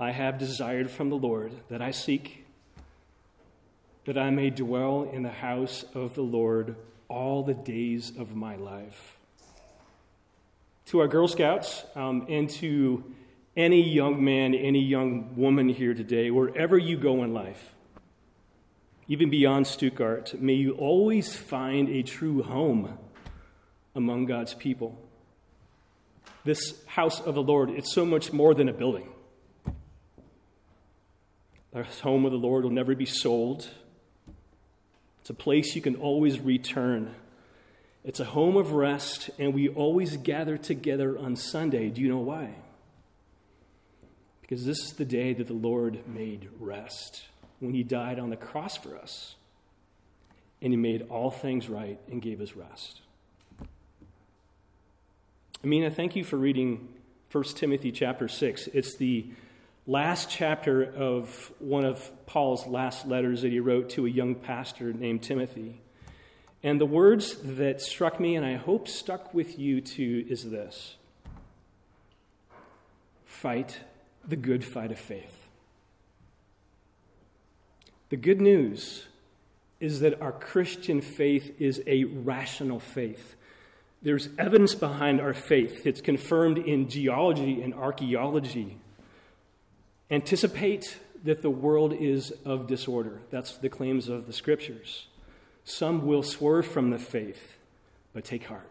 I 0.00 0.10
have 0.10 0.38
desired 0.38 0.90
from 0.90 1.08
the 1.08 1.16
Lord 1.16 1.52
that 1.68 1.80
I 1.80 1.92
seek, 1.92 2.46
that 4.06 4.18
I 4.18 4.30
may 4.30 4.50
dwell 4.50 5.04
in 5.04 5.22
the 5.22 5.30
house 5.30 5.84
of 5.94 6.16
the 6.16 6.22
Lord 6.22 6.74
all 7.12 7.42
the 7.42 7.54
days 7.54 8.10
of 8.18 8.34
my 8.34 8.56
life. 8.56 9.18
To 10.86 11.00
our 11.00 11.08
Girl 11.08 11.28
Scouts 11.28 11.84
um, 11.94 12.26
and 12.28 12.48
to 12.50 13.04
any 13.54 13.86
young 13.86 14.24
man, 14.24 14.54
any 14.54 14.80
young 14.80 15.36
woman 15.36 15.68
here 15.68 15.92
today, 15.92 16.30
wherever 16.30 16.78
you 16.78 16.96
go 16.96 17.22
in 17.22 17.34
life, 17.34 17.74
even 19.08 19.28
beyond 19.28 19.66
Stuttgart, 19.66 20.40
may 20.40 20.54
you 20.54 20.72
always 20.72 21.36
find 21.36 21.90
a 21.90 22.02
true 22.02 22.42
home 22.42 22.98
among 23.94 24.24
God's 24.24 24.54
people. 24.54 24.98
This 26.44 26.82
house 26.86 27.20
of 27.20 27.34
the 27.34 27.42
Lord, 27.42 27.68
it's 27.70 27.92
so 27.92 28.06
much 28.06 28.32
more 28.32 28.54
than 28.54 28.70
a 28.70 28.72
building. 28.72 29.08
The 31.72 31.84
home 32.02 32.24
of 32.24 32.32
the 32.32 32.38
Lord 32.38 32.64
will 32.64 32.70
never 32.70 32.94
be 32.94 33.06
sold. 33.06 33.68
It's 35.22 35.30
a 35.30 35.34
place 35.34 35.76
you 35.76 35.80
can 35.80 35.94
always 35.94 36.40
return. 36.40 37.14
It's 38.04 38.18
a 38.18 38.24
home 38.24 38.56
of 38.56 38.72
rest, 38.72 39.30
and 39.38 39.54
we 39.54 39.68
always 39.68 40.16
gather 40.16 40.58
together 40.58 41.16
on 41.16 41.36
Sunday. 41.36 41.90
Do 41.90 42.00
you 42.00 42.08
know 42.08 42.18
why? 42.18 42.56
Because 44.40 44.66
this 44.66 44.78
is 44.78 44.94
the 44.94 45.04
day 45.04 45.32
that 45.32 45.46
the 45.46 45.52
Lord 45.52 46.08
made 46.08 46.48
rest, 46.58 47.26
when 47.60 47.72
He 47.72 47.84
died 47.84 48.18
on 48.18 48.30
the 48.30 48.36
cross 48.36 48.76
for 48.76 48.98
us, 48.98 49.36
and 50.60 50.72
He 50.72 50.76
made 50.76 51.06
all 51.08 51.30
things 51.30 51.68
right 51.68 52.00
and 52.10 52.20
gave 52.20 52.40
us 52.40 52.56
rest. 52.56 53.02
Amina, 55.62 55.92
thank 55.92 56.16
you 56.16 56.24
for 56.24 56.36
reading 56.36 56.88
1 57.30 57.44
Timothy 57.54 57.92
chapter 57.92 58.26
6. 58.26 58.66
It's 58.74 58.96
the 58.96 59.26
last 59.86 60.30
chapter 60.30 60.84
of 60.84 61.52
one 61.58 61.84
of 61.84 62.10
Paul's 62.26 62.66
last 62.66 63.06
letters 63.06 63.42
that 63.42 63.50
he 63.50 63.60
wrote 63.60 63.90
to 63.90 64.06
a 64.06 64.10
young 64.10 64.34
pastor 64.34 64.92
named 64.92 65.22
Timothy. 65.22 65.80
And 66.62 66.80
the 66.80 66.86
words 66.86 67.36
that 67.42 67.80
struck 67.80 68.20
me, 68.20 68.36
and 68.36 68.46
I 68.46 68.54
hope 68.54 68.86
stuck 68.86 69.34
with 69.34 69.58
you 69.58 69.80
too, 69.80 70.24
is 70.28 70.48
this 70.48 70.96
Fight 73.24 73.80
the 74.26 74.36
good 74.36 74.64
fight 74.64 74.92
of 74.92 74.98
faith. 74.98 75.48
The 78.10 78.16
good 78.16 78.40
news 78.40 79.06
is 79.80 80.00
that 80.00 80.20
our 80.20 80.30
Christian 80.30 81.00
faith 81.00 81.60
is 81.60 81.82
a 81.88 82.04
rational 82.04 82.78
faith. 82.78 83.34
There's 84.00 84.28
evidence 84.38 84.76
behind 84.76 85.20
our 85.20 85.34
faith. 85.34 85.86
It's 85.86 86.00
confirmed 86.00 86.58
in 86.58 86.88
geology 86.88 87.62
and 87.62 87.74
archaeology. 87.74 88.78
Anticipate 90.12 90.98
that 91.24 91.40
the 91.40 91.50
world 91.50 91.94
is 91.94 92.32
of 92.44 92.66
disorder. 92.66 93.22
That's 93.30 93.56
the 93.56 93.70
claims 93.70 94.08
of 94.10 94.26
the 94.26 94.32
scriptures. 94.34 95.06
Some 95.64 96.06
will 96.06 96.22
swerve 96.22 96.66
from 96.66 96.90
the 96.90 96.98
faith, 96.98 97.56
but 98.12 98.22
take 98.22 98.44
heart. 98.44 98.70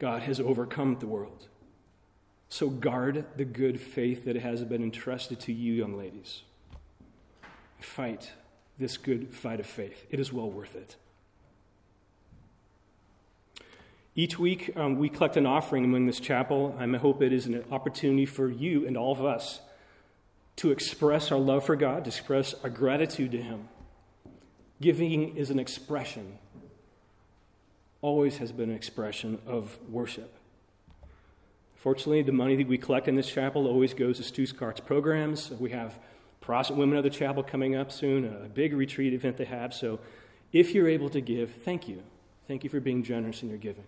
God 0.00 0.22
has 0.22 0.40
overcome 0.40 0.96
the 0.98 1.06
world. 1.06 1.46
So 2.48 2.70
guard 2.70 3.24
the 3.36 3.44
good 3.44 3.80
faith 3.80 4.24
that 4.24 4.34
has 4.34 4.64
been 4.64 4.82
entrusted 4.82 5.38
to 5.40 5.52
you, 5.52 5.74
young 5.74 5.96
ladies. 5.96 6.42
Fight 7.78 8.32
this 8.78 8.96
good 8.96 9.32
fight 9.32 9.60
of 9.60 9.66
faith. 9.66 10.06
It 10.10 10.18
is 10.18 10.32
well 10.32 10.50
worth 10.50 10.74
it. 10.74 10.96
Each 14.16 14.38
week, 14.38 14.76
um, 14.76 14.96
we 14.96 15.08
collect 15.08 15.36
an 15.36 15.46
offering 15.46 15.84
among 15.84 16.06
this 16.06 16.18
chapel. 16.18 16.76
I 16.78 16.86
hope 16.96 17.22
it 17.22 17.32
is 17.32 17.46
an 17.46 17.64
opportunity 17.70 18.26
for 18.26 18.48
you 18.48 18.84
and 18.86 18.96
all 18.96 19.12
of 19.12 19.24
us 19.24 19.60
to 20.56 20.72
express 20.72 21.30
our 21.30 21.38
love 21.38 21.64
for 21.64 21.76
God, 21.76 22.04
to 22.04 22.08
express 22.10 22.54
our 22.64 22.70
gratitude 22.70 23.30
to 23.32 23.40
Him. 23.40 23.68
Giving 24.80 25.36
is 25.36 25.50
an 25.50 25.60
expression, 25.60 26.38
always 28.02 28.38
has 28.38 28.50
been 28.50 28.70
an 28.70 28.76
expression 28.76 29.38
of 29.46 29.78
worship. 29.88 30.34
Fortunately, 31.76 32.22
the 32.22 32.32
money 32.32 32.56
that 32.56 32.66
we 32.66 32.78
collect 32.78 33.06
in 33.06 33.14
this 33.14 33.30
chapel 33.30 33.66
always 33.66 33.94
goes 33.94 34.18
to 34.18 34.24
Stuttgart's 34.42 34.80
programs. 34.80 35.50
We 35.52 35.70
have 35.70 35.98
Protestant 36.40 36.78
Women 36.78 36.98
of 36.98 37.04
the 37.04 37.10
Chapel 37.10 37.42
coming 37.42 37.76
up 37.76 37.92
soon, 37.92 38.24
a 38.24 38.48
big 38.48 38.74
retreat 38.74 39.14
event 39.14 39.36
they 39.36 39.44
have. 39.44 39.72
So 39.72 40.00
if 40.52 40.74
you're 40.74 40.88
able 40.88 41.08
to 41.10 41.20
give, 41.20 41.54
thank 41.62 41.88
you. 41.88 42.02
Thank 42.50 42.64
you 42.64 42.70
for 42.70 42.80
being 42.80 43.04
generous 43.04 43.44
in 43.44 43.48
your 43.48 43.58
giving. 43.58 43.84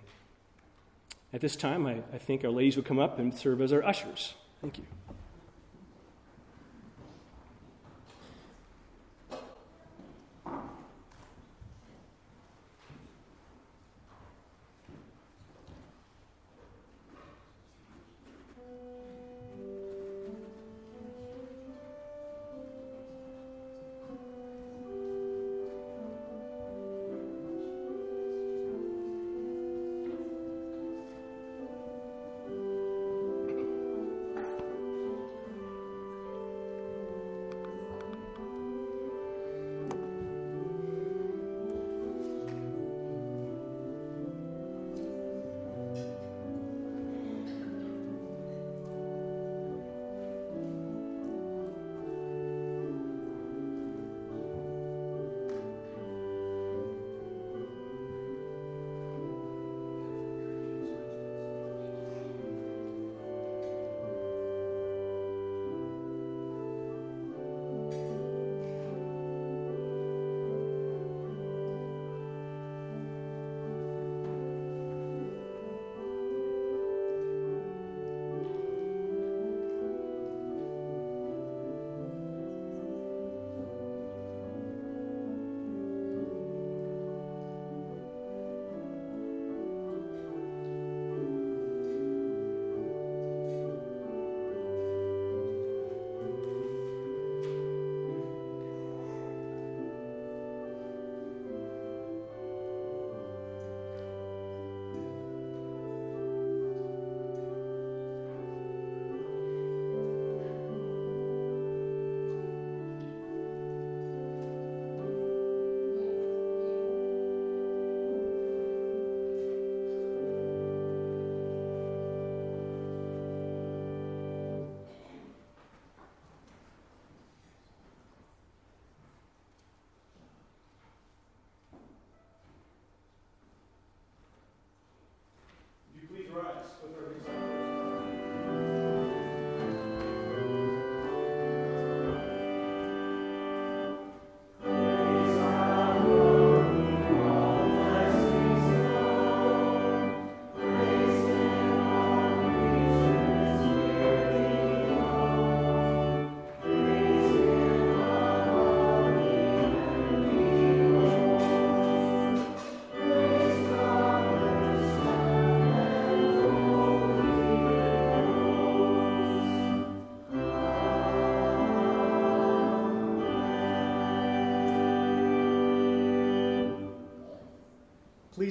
At 1.32 1.40
this 1.40 1.56
time, 1.56 1.84
I, 1.84 1.94
I 2.14 2.18
think 2.18 2.44
our 2.44 2.50
ladies 2.52 2.76
will 2.76 2.84
come 2.84 3.00
up 3.00 3.18
and 3.18 3.34
serve 3.34 3.60
as 3.60 3.72
our 3.72 3.82
ushers. 3.82 4.34
Thank 4.60 4.78
you. 4.78 4.84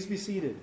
Please 0.01 0.09
be 0.09 0.17
seated. 0.17 0.55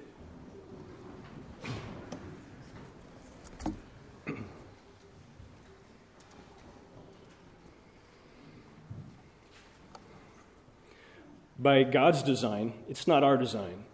By 11.57 11.85
God's 11.85 12.25
design, 12.25 12.73
it's 12.88 13.07
not 13.07 13.23
our 13.23 13.37
design. 13.37 13.85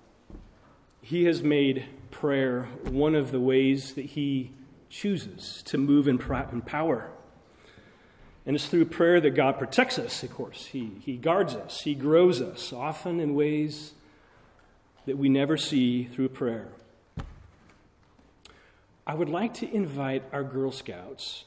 He 1.02 1.24
has 1.24 1.42
made 1.42 1.84
prayer 2.10 2.68
one 2.84 3.14
of 3.14 3.30
the 3.30 3.40
ways 3.40 3.92
that 3.96 4.06
He 4.06 4.52
chooses 4.88 5.62
to 5.64 5.76
move 5.76 6.08
in 6.08 6.16
power. 6.16 7.10
And 8.46 8.56
it's 8.56 8.66
through 8.66 8.86
prayer 8.86 9.20
that 9.20 9.32
God 9.32 9.58
protects 9.58 9.98
us, 9.98 10.22
of 10.22 10.32
course. 10.32 10.68
He, 10.68 10.92
he 11.04 11.18
guards 11.18 11.54
us, 11.54 11.82
He 11.82 11.94
grows 11.94 12.40
us, 12.40 12.72
often 12.72 13.20
in 13.20 13.34
ways 13.34 13.92
that 15.06 15.18
we 15.18 15.28
never 15.28 15.56
see 15.56 16.04
through 16.04 16.30
prayer. 16.30 16.68
I 19.06 19.14
would 19.14 19.28
like 19.28 19.52
to 19.54 19.70
invite 19.70 20.23
our 20.32 20.42
Girl 20.42 20.73
Scouts, 20.73 21.44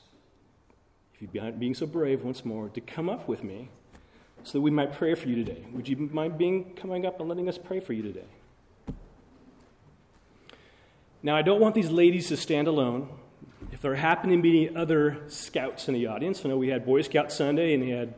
if 1.19 1.33
you're 1.33 1.51
being 1.51 1.73
so 1.73 1.87
brave 1.87 2.23
once 2.23 2.45
more, 2.45 2.69
to 2.69 2.81
come 2.81 3.09
up 3.09 3.27
with 3.27 3.43
me 3.43 3.69
so 4.43 4.53
that 4.53 4.61
we 4.61 4.69
might 4.69 4.93
pray 4.93 5.15
for 5.15 5.27
you 5.27 5.35
today. 5.35 5.65
Would 5.73 5.87
you 5.87 5.97
mind 5.97 6.37
being 6.37 6.75
coming 6.75 7.05
up 7.05 7.19
and 7.19 7.27
letting 7.27 7.49
us 7.49 7.57
pray 7.57 7.79
for 7.79 7.93
you 7.93 8.03
today? 8.03 8.25
Now, 11.23 11.35
I 11.35 11.41
don't 11.41 11.59
want 11.59 11.73
these 11.73 11.89
ladies 11.89 12.27
to 12.27 12.37
stand 12.37 12.67
alone. 12.67 13.09
If 13.71 13.81
there 13.81 13.95
happen 13.95 14.29
to 14.29 14.41
be 14.41 14.67
any 14.67 14.75
other 14.75 15.17
scouts 15.27 15.87
in 15.87 15.95
the 15.95 16.05
audience, 16.05 16.45
I 16.45 16.49
know 16.49 16.57
we 16.57 16.69
had 16.69 16.85
Boy 16.85 17.01
Scout 17.01 17.31
Sunday 17.31 17.73
and 17.73 17.83
we 17.83 17.89
had 17.89 18.13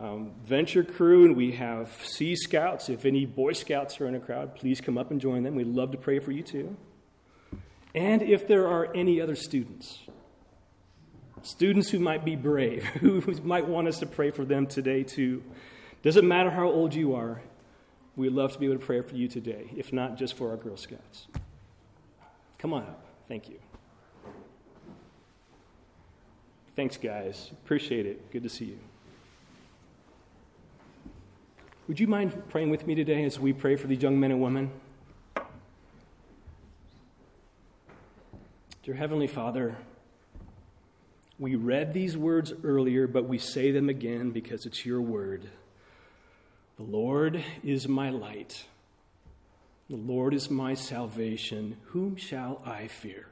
um, 0.00 0.32
Venture 0.44 0.82
Crew 0.82 1.24
and 1.24 1.36
we 1.36 1.52
have 1.52 1.90
Sea 2.04 2.34
Scouts. 2.34 2.88
If 2.88 3.04
any 3.04 3.26
Boy 3.26 3.52
Scouts 3.52 4.00
are 4.00 4.06
in 4.06 4.14
a 4.14 4.20
crowd, 4.20 4.54
please 4.54 4.80
come 4.80 4.98
up 4.98 5.10
and 5.10 5.20
join 5.20 5.42
them. 5.42 5.54
We'd 5.54 5.66
love 5.66 5.92
to 5.92 5.98
pray 5.98 6.18
for 6.18 6.32
you 6.32 6.42
too. 6.42 6.76
And 7.94 8.22
if 8.22 8.48
there 8.48 8.66
are 8.66 8.92
any 8.94 9.20
other 9.20 9.36
students, 9.36 9.98
students 11.42 11.90
who 11.90 11.98
might 11.98 12.24
be 12.24 12.36
brave, 12.36 12.84
who 13.00 13.20
might 13.44 13.66
want 13.66 13.88
us 13.88 13.98
to 13.98 14.06
pray 14.06 14.30
for 14.30 14.44
them 14.44 14.66
today 14.66 15.02
too, 15.02 15.42
doesn't 16.02 16.26
matter 16.26 16.50
how 16.50 16.68
old 16.68 16.94
you 16.94 17.14
are, 17.14 17.42
we'd 18.16 18.32
love 18.32 18.52
to 18.52 18.58
be 18.58 18.66
able 18.66 18.78
to 18.78 18.84
pray 18.84 19.00
for 19.02 19.14
you 19.14 19.28
today, 19.28 19.70
if 19.76 19.92
not 19.92 20.16
just 20.16 20.36
for 20.36 20.50
our 20.50 20.56
Girl 20.56 20.76
Scouts. 20.76 21.28
Come 22.58 22.72
on 22.72 22.82
up. 22.82 23.04
Thank 23.28 23.48
you. 23.48 23.58
Thanks, 26.74 26.96
guys. 26.96 27.50
Appreciate 27.52 28.06
it. 28.06 28.30
Good 28.30 28.42
to 28.44 28.48
see 28.48 28.64
you. 28.64 28.78
Would 31.88 31.98
you 31.98 32.06
mind 32.06 32.48
praying 32.48 32.70
with 32.70 32.86
me 32.86 32.94
today 32.94 33.24
as 33.24 33.40
we 33.40 33.52
pray 33.52 33.74
for 33.74 33.88
these 33.88 34.00
young 34.00 34.20
men 34.20 34.30
and 34.30 34.40
women? 34.40 34.70
Dear 38.84 38.94
Heavenly 38.94 39.26
Father, 39.26 39.76
we 41.40 41.56
read 41.56 41.92
these 41.92 42.16
words 42.16 42.52
earlier, 42.62 43.08
but 43.08 43.26
we 43.26 43.36
say 43.36 43.72
them 43.72 43.88
again 43.88 44.30
because 44.30 44.64
it's 44.64 44.86
your 44.86 45.00
word. 45.00 45.50
The 46.76 46.84
Lord 46.84 47.42
is 47.64 47.88
my 47.88 48.10
light. 48.10 48.64
The 49.90 49.96
Lord 49.96 50.34
is 50.34 50.48
my 50.48 50.74
salvation. 50.74 51.78
Whom 51.86 52.14
shall 52.14 52.62
I 52.64 52.86
fear? 52.86 53.26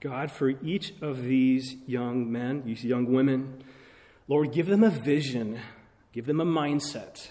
God, 0.00 0.32
for 0.32 0.48
each 0.48 0.92
of 1.00 1.22
these 1.22 1.76
young 1.86 2.32
men, 2.32 2.64
these 2.64 2.84
young 2.84 3.12
women, 3.12 3.62
Lord, 4.26 4.52
give 4.52 4.66
them 4.66 4.82
a 4.82 4.90
vision, 4.90 5.60
give 6.12 6.26
them 6.26 6.40
a 6.40 6.44
mindset, 6.44 7.28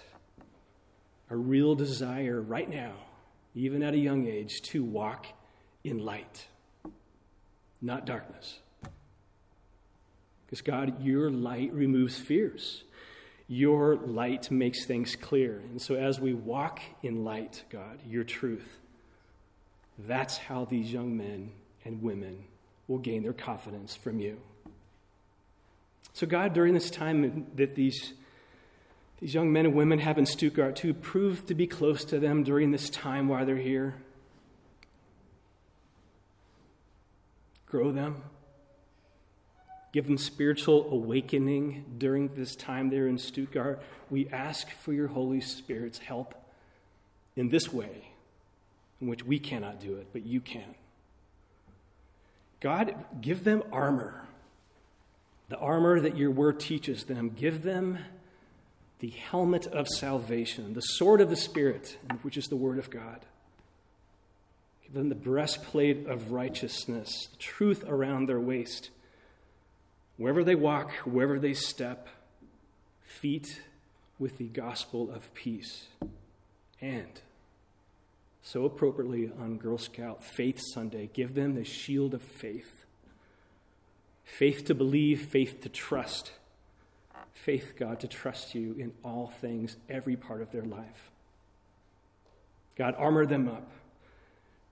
a 1.30 1.36
real 1.36 1.76
desire 1.76 2.42
right 2.42 2.70
now, 2.70 2.94
even 3.56 3.84
at 3.84 3.94
a 3.94 3.98
young 3.98 4.28
age, 4.28 4.62
to 4.62 4.84
walk 4.84 5.28
in 5.84 6.00
light, 6.00 6.48
not 7.82 8.06
darkness. 8.06 8.60
Because, 10.46 10.62
God, 10.62 11.04
your 11.04 11.30
light 11.30 11.74
removes 11.74 12.18
fears. 12.18 12.84
Your 13.50 13.98
light 13.98 14.50
makes 14.50 14.86
things 14.86 15.16
clear. 15.16 15.62
And 15.70 15.82
so, 15.82 15.96
as 15.96 16.20
we 16.20 16.34
walk 16.34 16.80
in 17.04 17.26
light, 17.26 17.64
God, 17.70 18.00
your 18.08 18.24
truth, 18.24 18.78
that's 20.00 20.38
how 20.38 20.66
these 20.66 20.92
young 20.92 21.18
men 21.18 21.52
and 21.84 22.02
women 22.02 22.46
will 22.88 22.98
gain 22.98 23.24
their 23.24 23.34
confidence 23.34 23.96
from 23.96 24.20
you. 24.20 24.40
So, 26.14 26.26
God, 26.26 26.54
during 26.54 26.74
this 26.74 26.90
time 26.90 27.48
that 27.56 27.76
these, 27.76 28.14
these 29.20 29.34
young 29.34 29.52
men 29.52 29.66
and 29.66 29.76
women 29.76 30.00
have 30.00 30.18
in 30.18 30.26
Stuttgart, 30.26 30.76
to 30.78 30.94
prove 30.94 31.46
to 31.48 31.56
be 31.56 31.66
close 31.66 32.06
to 32.06 32.20
them 32.20 32.44
during 32.44 32.72
this 32.72 32.90
time 32.90 33.28
while 33.28 33.46
they're 33.46 33.56
here, 33.56 33.96
grow 37.66 37.92
them, 37.92 38.22
give 39.92 40.06
them 40.06 40.18
spiritual 40.18 40.88
awakening 40.92 41.84
during 41.98 42.30
this 42.36 42.56
time 42.56 42.90
there 42.90 43.08
in 43.08 43.18
Stuttgart. 43.18 43.82
We 44.10 44.30
ask 44.30 44.70
for 44.70 44.94
your 44.94 45.08
Holy 45.08 45.42
Spirit's 45.42 45.98
help 45.98 46.36
in 47.36 47.50
this 47.50 47.74
way, 47.74 48.10
in 49.02 49.08
which 49.08 49.24
we 49.24 49.40
cannot 49.40 49.80
do 49.80 49.96
it, 49.96 50.08
but 50.14 50.26
you 50.26 50.42
can. 50.42 50.76
God, 52.60 52.96
give 53.20 53.44
them 53.44 53.64
armor, 53.72 54.26
the 55.50 55.58
armor 55.58 56.00
that 56.00 56.18
your 56.18 56.32
word 56.32 56.60
teaches 56.60 57.06
them. 57.06 57.30
Give 57.30 57.64
them 57.64 58.00
the 59.00 59.10
helmet 59.10 59.68
of 59.68 59.88
salvation, 59.88 60.74
the 60.74 60.82
sword 60.82 61.22
of 61.22 61.30
the 61.30 61.36
Spirit, 61.36 61.98
which 62.24 62.38
is 62.38 62.46
the 62.46 62.56
word 62.56 62.80
of 62.80 62.90
God. 62.90 63.26
Give 64.84 64.94
them 64.94 65.10
the 65.10 65.16
breastplate 65.16 66.08
of 66.08 66.32
righteousness, 66.32 67.28
the 67.32 67.38
truth 67.38 67.84
around 67.88 68.28
their 68.28 68.40
waist. 68.40 68.90
Wherever 70.16 70.44
they 70.44 70.56
walk, 70.56 70.92
wherever 71.06 71.38
they 71.38 71.54
step, 71.54 72.08
feet 73.06 73.62
with 74.18 74.38
the 74.38 74.48
gospel 74.48 75.12
of 75.12 75.34
peace. 75.34 75.88
And 76.82 77.22
so 78.42 78.66
appropriately 78.66 79.32
on 79.40 79.58
Girl 79.58 79.78
Scout 79.78 80.24
Faith 80.24 80.60
Sunday, 80.74 81.10
give 81.14 81.36
them 81.36 81.54
the 81.54 81.64
shield 81.64 82.14
of 82.14 82.24
faith 82.24 82.86
faith 84.24 84.66
to 84.66 84.76
believe, 84.76 85.22
faith 85.22 85.62
to 85.62 85.70
trust, 85.70 86.32
faith, 87.48 87.74
God, 87.80 88.00
to 88.02 88.08
trust 88.08 88.54
you 88.54 88.76
in 88.78 88.92
all 89.04 89.34
things, 89.42 89.78
every 89.90 90.16
part 90.16 90.42
of 90.42 90.52
their 90.52 90.66
life. 90.66 91.10
God, 92.76 92.94
armor 92.98 93.26
them 93.26 93.48
up 93.48 93.72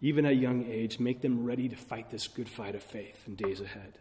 even 0.01 0.25
at 0.25 0.33
a 0.33 0.35
young 0.35 0.65
age, 0.69 0.99
make 0.99 1.21
them 1.21 1.43
ready 1.43 1.67
to 1.69 1.75
fight 1.75 2.11
this 2.11 2.27
good 2.27 2.47
fight 2.47 2.75
of 2.75 2.83
faith 2.83 3.17
in 3.25 3.33
days 3.35 3.61
ahead. 3.61 3.93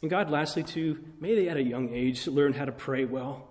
And 0.00 0.08
God, 0.08 0.30
lastly, 0.30 0.62
too, 0.62 1.02
may 1.20 1.34
they 1.34 1.48
at 1.48 1.56
a 1.56 1.62
young 1.62 1.92
age 1.92 2.26
learn 2.28 2.52
how 2.52 2.64
to 2.66 2.72
pray 2.72 3.04
well, 3.04 3.48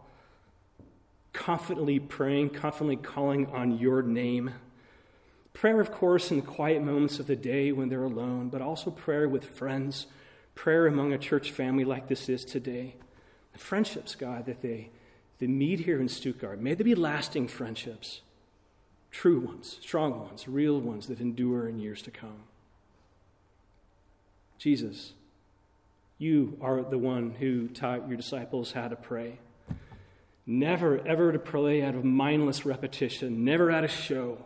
confidently 1.34 2.00
praying, 2.00 2.52
confidently 2.52 2.95
calling 2.95 3.48
on 3.48 3.78
your 3.78 4.02
name. 4.02 4.54
Prayer, 5.54 5.82
of 5.82 5.91
course, 5.91 6.32
in 6.32 6.38
the 6.38 6.45
quiet 6.45 6.82
moments 6.82 7.19
of 7.19 7.28
the 7.28 7.36
day 7.36 7.72
when 7.72 7.89
they're 7.89 8.04
alone, 8.04 8.50
but 8.50 8.62
also 8.62 8.91
prayer 8.91 9.28
with 9.28 9.43
friends, 9.43 10.08
prayer 10.60 10.88
among 10.88 11.13
a 11.13 11.17
church 11.17 11.52
family 11.52 11.86
like 11.86 12.10
this 12.10 12.28
is 12.28 12.43
today. 12.43 12.93
The 13.54 13.60
friendships, 13.60 14.13
God, 14.13 14.45
that 14.45 14.62
they, 14.62 14.89
they 15.38 15.48
meet 15.48 15.80
here 15.80 16.02
in 16.02 16.10
Stuttgart, 16.10 16.60
may 16.60 16.74
they 16.74 16.84
be 16.84 16.95
lasting 16.95 17.48
friendships 17.48 18.22
true 19.10 19.39
ones, 19.39 19.78
strong 19.82 20.19
ones, 20.19 20.50
real 20.50 20.80
ones 20.80 21.08
that 21.08 21.22
endure 21.22 21.67
in 21.69 21.80
years 21.80 22.02
to 22.02 22.12
come. 22.12 22.43
Jesus, 24.58 25.13
you 26.17 26.58
are 26.62 26.84
the 26.84 26.98
one 26.98 27.32
who 27.39 27.69
taught 27.69 28.10
your 28.10 28.17
disciples 28.17 28.74
how 28.74 28.89
to 28.89 28.98
pray. 28.98 29.39
Never, 30.45 31.00
ever 31.08 31.32
to 31.32 31.39
pray 31.39 31.82
out 31.82 31.95
of 31.95 32.04
mindless 32.04 32.65
repetition, 32.65 33.45
never 33.45 33.72
out 33.72 33.86
of 33.86 33.91
show. 33.91 34.43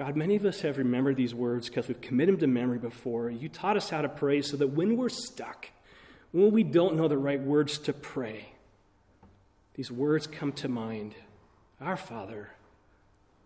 God, 0.00 0.16
many 0.16 0.34
of 0.34 0.46
us 0.46 0.62
have 0.62 0.78
remembered 0.78 1.16
these 1.16 1.34
words 1.34 1.68
because 1.68 1.86
we've 1.86 2.00
committed 2.00 2.36
them 2.36 2.40
to 2.40 2.46
memory 2.46 2.78
before. 2.78 3.28
You 3.28 3.50
taught 3.50 3.76
us 3.76 3.90
how 3.90 4.00
to 4.00 4.08
pray 4.08 4.40
so 4.40 4.56
that 4.56 4.68
when 4.68 4.96
we're 4.96 5.10
stuck, 5.10 5.68
when 6.32 6.52
we 6.52 6.62
don't 6.62 6.96
know 6.96 7.06
the 7.06 7.18
right 7.18 7.38
words 7.38 7.76
to 7.80 7.92
pray, 7.92 8.54
these 9.74 9.92
words 9.92 10.26
come 10.26 10.52
to 10.52 10.70
mind 10.70 11.16
Our 11.82 11.98
Father 11.98 12.52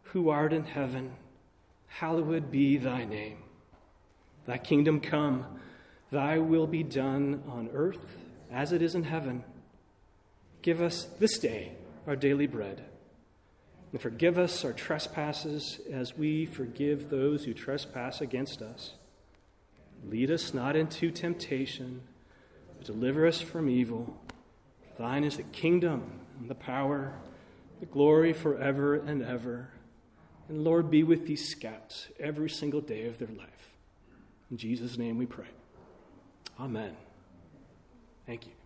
who 0.02 0.28
art 0.28 0.52
in 0.52 0.62
heaven, 0.62 1.16
hallowed 1.88 2.52
be 2.52 2.76
thy 2.76 3.04
name. 3.04 3.38
Thy 4.46 4.58
kingdom 4.58 5.00
come, 5.00 5.58
thy 6.12 6.38
will 6.38 6.68
be 6.68 6.84
done 6.84 7.42
on 7.48 7.68
earth 7.72 8.20
as 8.52 8.70
it 8.70 8.80
is 8.80 8.94
in 8.94 9.02
heaven. 9.02 9.42
Give 10.62 10.80
us 10.80 11.08
this 11.18 11.36
day 11.36 11.72
our 12.06 12.14
daily 12.14 12.46
bread. 12.46 12.84
And 13.94 14.02
forgive 14.02 14.38
us 14.38 14.64
our 14.64 14.72
trespasses 14.72 15.78
as 15.88 16.18
we 16.18 16.46
forgive 16.46 17.10
those 17.10 17.44
who 17.44 17.54
trespass 17.54 18.20
against 18.20 18.60
us. 18.60 18.94
Lead 20.04 20.32
us 20.32 20.52
not 20.52 20.74
into 20.74 21.12
temptation, 21.12 22.00
but 22.76 22.88
deliver 22.88 23.24
us 23.24 23.40
from 23.40 23.68
evil. 23.68 24.20
Thine 24.98 25.22
is 25.22 25.36
the 25.36 25.44
kingdom 25.44 26.22
and 26.40 26.50
the 26.50 26.56
power, 26.56 27.14
the 27.78 27.86
glory 27.86 28.32
forever 28.32 28.96
and 28.96 29.22
ever. 29.22 29.68
And 30.48 30.64
Lord, 30.64 30.90
be 30.90 31.04
with 31.04 31.28
these 31.28 31.48
scouts 31.48 32.08
every 32.18 32.50
single 32.50 32.80
day 32.80 33.06
of 33.06 33.20
their 33.20 33.28
life. 33.28 33.76
In 34.50 34.56
Jesus' 34.56 34.98
name 34.98 35.18
we 35.18 35.26
pray. 35.26 35.50
Amen. 36.58 36.96
Thank 38.26 38.46
you. 38.46 38.63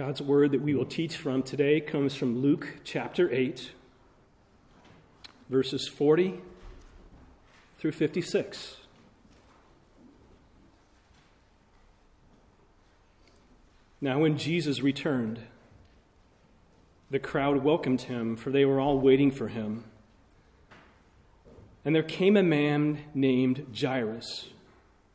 God's 0.00 0.22
word 0.22 0.52
that 0.52 0.62
we 0.62 0.74
will 0.74 0.86
teach 0.86 1.14
from 1.14 1.42
today 1.42 1.78
comes 1.78 2.14
from 2.14 2.40
Luke 2.40 2.78
chapter 2.84 3.30
8, 3.30 3.72
verses 5.50 5.86
40 5.88 6.40
through 7.76 7.92
56. 7.92 8.76
Now, 14.00 14.20
when 14.20 14.38
Jesus 14.38 14.80
returned, 14.80 15.40
the 17.10 17.18
crowd 17.18 17.62
welcomed 17.62 18.00
him, 18.00 18.36
for 18.36 18.48
they 18.48 18.64
were 18.64 18.80
all 18.80 18.98
waiting 18.98 19.30
for 19.30 19.48
him. 19.48 19.84
And 21.84 21.94
there 21.94 22.02
came 22.02 22.38
a 22.38 22.42
man 22.42 23.00
named 23.12 23.66
Jairus, 23.78 24.48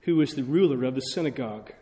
who 0.02 0.18
was 0.18 0.36
the 0.36 0.44
ruler 0.44 0.84
of 0.86 0.94
the 0.94 1.02
synagogue. 1.02 1.74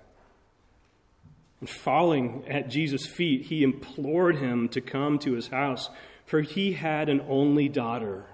And 1.64 1.70
falling 1.70 2.44
at 2.46 2.68
Jesus' 2.68 3.06
feet, 3.06 3.44
he 3.44 3.64
implored 3.64 4.36
him 4.36 4.68
to 4.68 4.82
come 4.82 5.18
to 5.20 5.32
his 5.32 5.48
house, 5.48 5.90
for 6.26 6.42
he 6.42 6.74
had 6.74 7.08
an 7.08 7.22
only 7.30 7.70
daughter, 7.70 8.26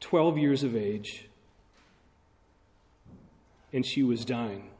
12 0.00 0.36
years 0.36 0.64
of 0.64 0.74
age, 0.74 1.28
and 3.72 3.86
she 3.86 4.02
was 4.02 4.24
dying. 4.24 4.70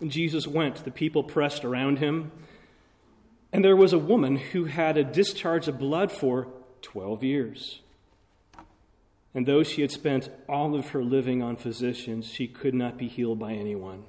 And 0.00 0.12
Jesus 0.12 0.46
went. 0.46 0.84
The 0.84 0.92
people 0.92 1.24
pressed 1.24 1.64
around 1.64 1.98
him. 1.98 2.30
And 3.52 3.64
there 3.64 3.74
was 3.74 3.92
a 3.92 3.98
woman 3.98 4.36
who 4.36 4.66
had 4.66 4.96
a 4.96 5.02
discharge 5.02 5.66
of 5.66 5.80
blood 5.80 6.12
for 6.12 6.46
12 6.82 7.24
years. 7.24 7.80
And 9.34 9.46
though 9.46 9.64
she 9.64 9.82
had 9.82 9.90
spent 9.90 10.30
all 10.48 10.76
of 10.76 10.90
her 10.90 11.02
living 11.02 11.42
on 11.42 11.56
physicians, 11.56 12.28
she 12.32 12.46
could 12.46 12.74
not 12.74 12.96
be 12.96 13.08
healed 13.08 13.40
by 13.40 13.54
anyone. 13.54 14.04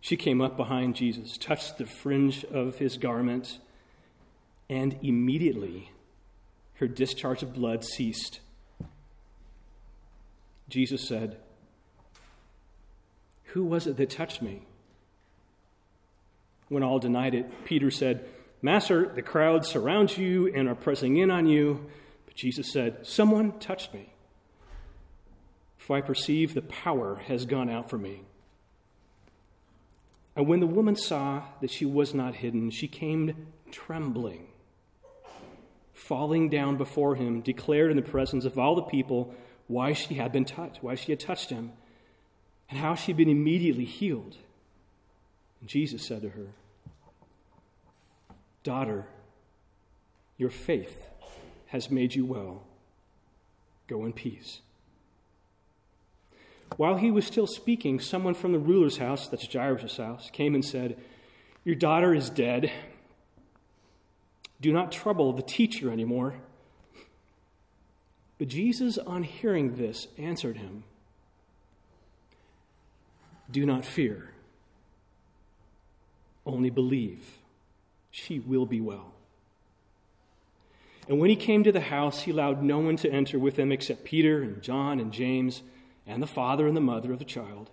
She 0.00 0.16
came 0.16 0.40
up 0.40 0.56
behind 0.56 0.96
Jesus, 0.96 1.36
touched 1.36 1.78
the 1.78 1.86
fringe 1.86 2.44
of 2.44 2.76
his 2.78 2.96
garment, 2.96 3.58
and 4.68 4.98
immediately 5.02 5.90
her 6.74 6.88
discharge 6.88 7.42
of 7.42 7.52
blood 7.52 7.84
ceased. 7.84 8.40
Jesus 10.68 11.06
said, 11.06 11.36
Who 13.46 13.64
was 13.64 13.86
it 13.86 13.96
that 13.98 14.10
touched 14.10 14.40
me? 14.40 14.62
When 16.68 16.82
all 16.82 16.98
denied 16.98 17.34
it, 17.34 17.64
Peter 17.64 17.90
said, 17.90 18.24
Master, 18.62 19.06
the 19.06 19.22
crowd 19.22 19.66
surrounds 19.66 20.16
you 20.16 20.52
and 20.54 20.68
are 20.68 20.74
pressing 20.74 21.16
in 21.16 21.30
on 21.30 21.46
you. 21.46 21.86
But 22.24 22.36
Jesus 22.36 22.72
said, 22.72 23.06
Someone 23.06 23.58
touched 23.58 23.92
me, 23.92 24.12
for 25.76 25.96
I 25.96 26.00
perceive 26.00 26.54
the 26.54 26.62
power 26.62 27.16
has 27.26 27.44
gone 27.44 27.68
out 27.68 27.90
from 27.90 28.02
me. 28.02 28.22
And 30.36 30.46
when 30.46 30.60
the 30.60 30.66
woman 30.66 30.96
saw 30.96 31.42
that 31.60 31.70
she 31.70 31.84
was 31.84 32.14
not 32.14 32.36
hidden, 32.36 32.70
she 32.70 32.88
came 32.88 33.48
trembling, 33.70 34.46
falling 35.92 36.48
down 36.48 36.76
before 36.76 37.16
him, 37.16 37.40
declared 37.40 37.90
in 37.90 37.96
the 37.96 38.02
presence 38.02 38.44
of 38.44 38.58
all 38.58 38.74
the 38.74 38.82
people 38.82 39.34
why 39.66 39.92
she 39.92 40.14
had 40.14 40.32
been 40.32 40.44
touched, 40.44 40.82
why 40.82 40.94
she 40.94 41.12
had 41.12 41.20
touched 41.20 41.50
him, 41.50 41.72
and 42.68 42.78
how 42.78 42.94
she 42.94 43.12
had 43.12 43.16
been 43.16 43.28
immediately 43.28 43.84
healed. 43.84 44.36
And 45.60 45.68
Jesus 45.68 46.06
said 46.06 46.22
to 46.22 46.30
her, 46.30 46.48
Daughter, 48.62 49.06
your 50.36 50.50
faith 50.50 51.08
has 51.66 51.90
made 51.90 52.14
you 52.14 52.24
well. 52.24 52.62
Go 53.86 54.04
in 54.04 54.12
peace. 54.12 54.60
While 56.76 56.96
he 56.96 57.10
was 57.10 57.26
still 57.26 57.46
speaking, 57.46 58.00
someone 58.00 58.34
from 58.34 58.52
the 58.52 58.58
ruler's 58.58 58.98
house, 58.98 59.28
that's 59.28 59.52
Jairus' 59.52 59.96
house, 59.96 60.30
came 60.30 60.54
and 60.54 60.64
said, 60.64 60.96
Your 61.64 61.74
daughter 61.74 62.14
is 62.14 62.30
dead. 62.30 62.70
Do 64.60 64.72
not 64.72 64.92
trouble 64.92 65.32
the 65.32 65.42
teacher 65.42 65.90
anymore. 65.90 66.34
But 68.38 68.48
Jesus, 68.48 68.96
on 68.98 69.22
hearing 69.22 69.76
this, 69.76 70.06
answered 70.16 70.56
him, 70.56 70.84
Do 73.50 73.66
not 73.66 73.84
fear, 73.84 74.30
only 76.46 76.70
believe 76.70 77.38
she 78.10 78.38
will 78.38 78.64
be 78.66 78.80
well. 78.80 79.12
And 81.08 81.18
when 81.18 81.28
he 81.28 81.36
came 81.36 81.64
to 81.64 81.72
the 81.72 81.80
house, 81.80 82.22
he 82.22 82.30
allowed 82.30 82.62
no 82.62 82.78
one 82.78 82.96
to 82.98 83.10
enter 83.10 83.38
with 83.38 83.58
him 83.58 83.72
except 83.72 84.04
Peter 84.04 84.42
and 84.42 84.62
John 84.62 85.00
and 85.00 85.12
James 85.12 85.62
and 86.10 86.20
the 86.20 86.26
father 86.26 86.66
and 86.66 86.76
the 86.76 86.80
mother 86.80 87.12
of 87.12 87.20
the 87.20 87.24
child. 87.24 87.70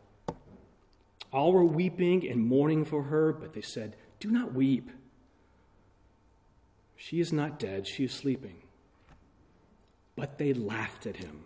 All 1.34 1.52
were 1.52 1.66
weeping 1.66 2.30
and 2.30 2.46
mourning 2.46 2.86
for 2.86 3.04
her, 3.04 3.34
but 3.34 3.54
they 3.54 3.62
said, 3.62 3.96
Do 4.20 4.30
not 4.30 4.54
weep. 4.54 4.92
She 6.96 7.20
is 7.20 7.34
not 7.34 7.58
dead, 7.58 7.88
she 7.88 8.06
is 8.06 8.14
sleeping. 8.14 8.58
But 10.16 10.38
they 10.38 10.54
laughed 10.54 11.08
at 11.08 11.18
him, 11.18 11.46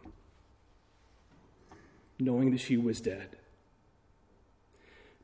knowing 2.20 2.52
that 2.52 2.60
she 2.60 2.76
was 2.76 3.00
dead. 3.00 3.38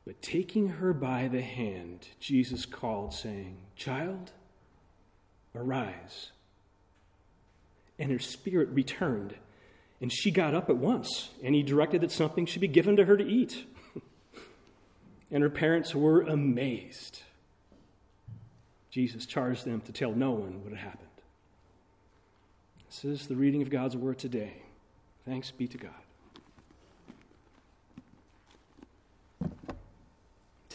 But 0.06 0.22
taking 0.22 0.68
her 0.68 0.94
by 0.94 1.28
the 1.28 1.42
hand, 1.42 2.08
Jesus 2.18 2.64
called, 2.64 3.12
saying, 3.12 3.58
Child, 3.76 4.32
arise. 5.54 6.32
And 7.98 8.10
her 8.10 8.18
spirit 8.18 8.70
returned, 8.70 9.34
and 10.00 10.12
she 10.12 10.30
got 10.30 10.54
up 10.54 10.68
at 10.68 10.76
once, 10.76 11.30
and 11.42 11.54
he 11.54 11.62
directed 11.62 12.00
that 12.02 12.12
something 12.12 12.46
should 12.46 12.60
be 12.60 12.68
given 12.68 12.96
to 12.96 13.04
her 13.04 13.16
to 13.16 13.24
eat. 13.24 13.66
and 15.30 15.42
her 15.42 15.50
parents 15.50 15.94
were 15.94 16.22
amazed. 16.22 17.22
Jesus 18.90 19.26
charged 19.26 19.64
them 19.64 19.80
to 19.82 19.92
tell 19.92 20.12
no 20.12 20.30
one 20.30 20.62
what 20.62 20.72
had 20.72 20.80
happened. 20.80 21.04
This 22.86 23.04
is 23.04 23.26
the 23.28 23.36
reading 23.36 23.62
of 23.62 23.70
God's 23.70 23.96
word 23.96 24.18
today. 24.18 24.62
Thanks 25.26 25.50
be 25.50 25.66
to 25.68 25.78
God. 25.78 25.92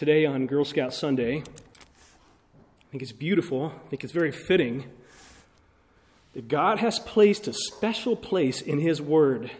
today 0.03 0.25
on 0.25 0.47
Girl 0.47 0.65
Scout 0.65 0.93
Sunday. 0.93 1.37
I 1.37 2.91
think 2.91 3.01
it's 3.01 3.13
beautiful. 3.13 3.71
I 3.85 3.87
think 3.87 4.03
it's 4.03 4.11
very 4.11 4.33
fitting 4.33 4.83
that 6.33 6.47
God 6.47 6.79
has 6.79 6.99
placed 6.99 7.47
a 7.47 7.53
special 7.53 8.15
place 8.15 8.61
in 8.61 8.79
His 8.79 9.01
Word 9.01 9.51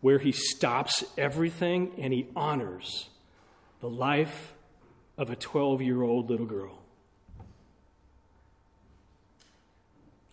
where 0.00 0.18
He 0.18 0.32
stops 0.32 1.04
everything 1.16 1.92
and 1.98 2.12
He 2.12 2.26
honors 2.34 3.08
the 3.80 3.88
life 3.88 4.54
of 5.16 5.30
a 5.30 5.36
12 5.36 5.82
year 5.82 6.02
old 6.02 6.30
little 6.30 6.46
girl. 6.46 6.78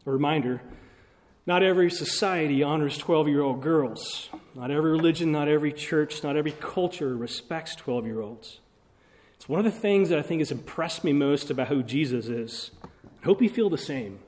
A 0.05 0.11
reminder 0.11 0.61
not 1.45 1.61
every 1.61 1.91
society 1.91 2.63
honors 2.63 2.97
12 2.97 3.27
year 3.27 3.41
old 3.41 3.61
girls. 3.61 4.29
Not 4.55 4.71
every 4.71 4.91
religion, 4.91 5.31
not 5.31 5.47
every 5.47 5.73
church, 5.73 6.23
not 6.23 6.37
every 6.37 6.51
culture 6.53 7.15
respects 7.15 7.75
12 7.75 8.05
year 8.05 8.21
olds. 8.21 8.59
It's 9.35 9.49
one 9.49 9.59
of 9.59 9.65
the 9.65 9.77
things 9.77 10.09
that 10.09 10.19
I 10.19 10.21
think 10.21 10.39
has 10.39 10.51
impressed 10.51 11.03
me 11.03 11.11
most 11.11 11.49
about 11.49 11.67
who 11.67 11.83
Jesus 11.83 12.27
is. 12.27 12.71
I 13.21 13.25
hope 13.25 13.41
you 13.41 13.49
feel 13.49 13.69
the 13.69 13.77
same. 13.77 14.19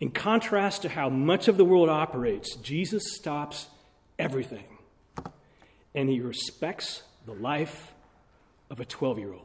In 0.00 0.10
contrast 0.10 0.82
to 0.82 0.88
how 0.88 1.08
much 1.08 1.48
of 1.48 1.56
the 1.56 1.64
world 1.64 1.88
operates, 1.88 2.56
Jesus 2.56 3.14
stops 3.14 3.68
everything 4.18 4.64
and 5.94 6.10
he 6.10 6.20
respects 6.20 7.02
the 7.24 7.32
life 7.32 7.94
of 8.70 8.78
a 8.78 8.84
12 8.84 9.18
year 9.18 9.32
old. 9.32 9.42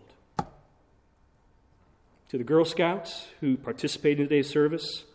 To 2.30 2.38
the 2.38 2.44
Girl 2.44 2.66
Scouts 2.66 3.28
who 3.40 3.58
participate 3.58 4.20
in 4.20 4.26
today's 4.26 4.50
service, 4.50 5.06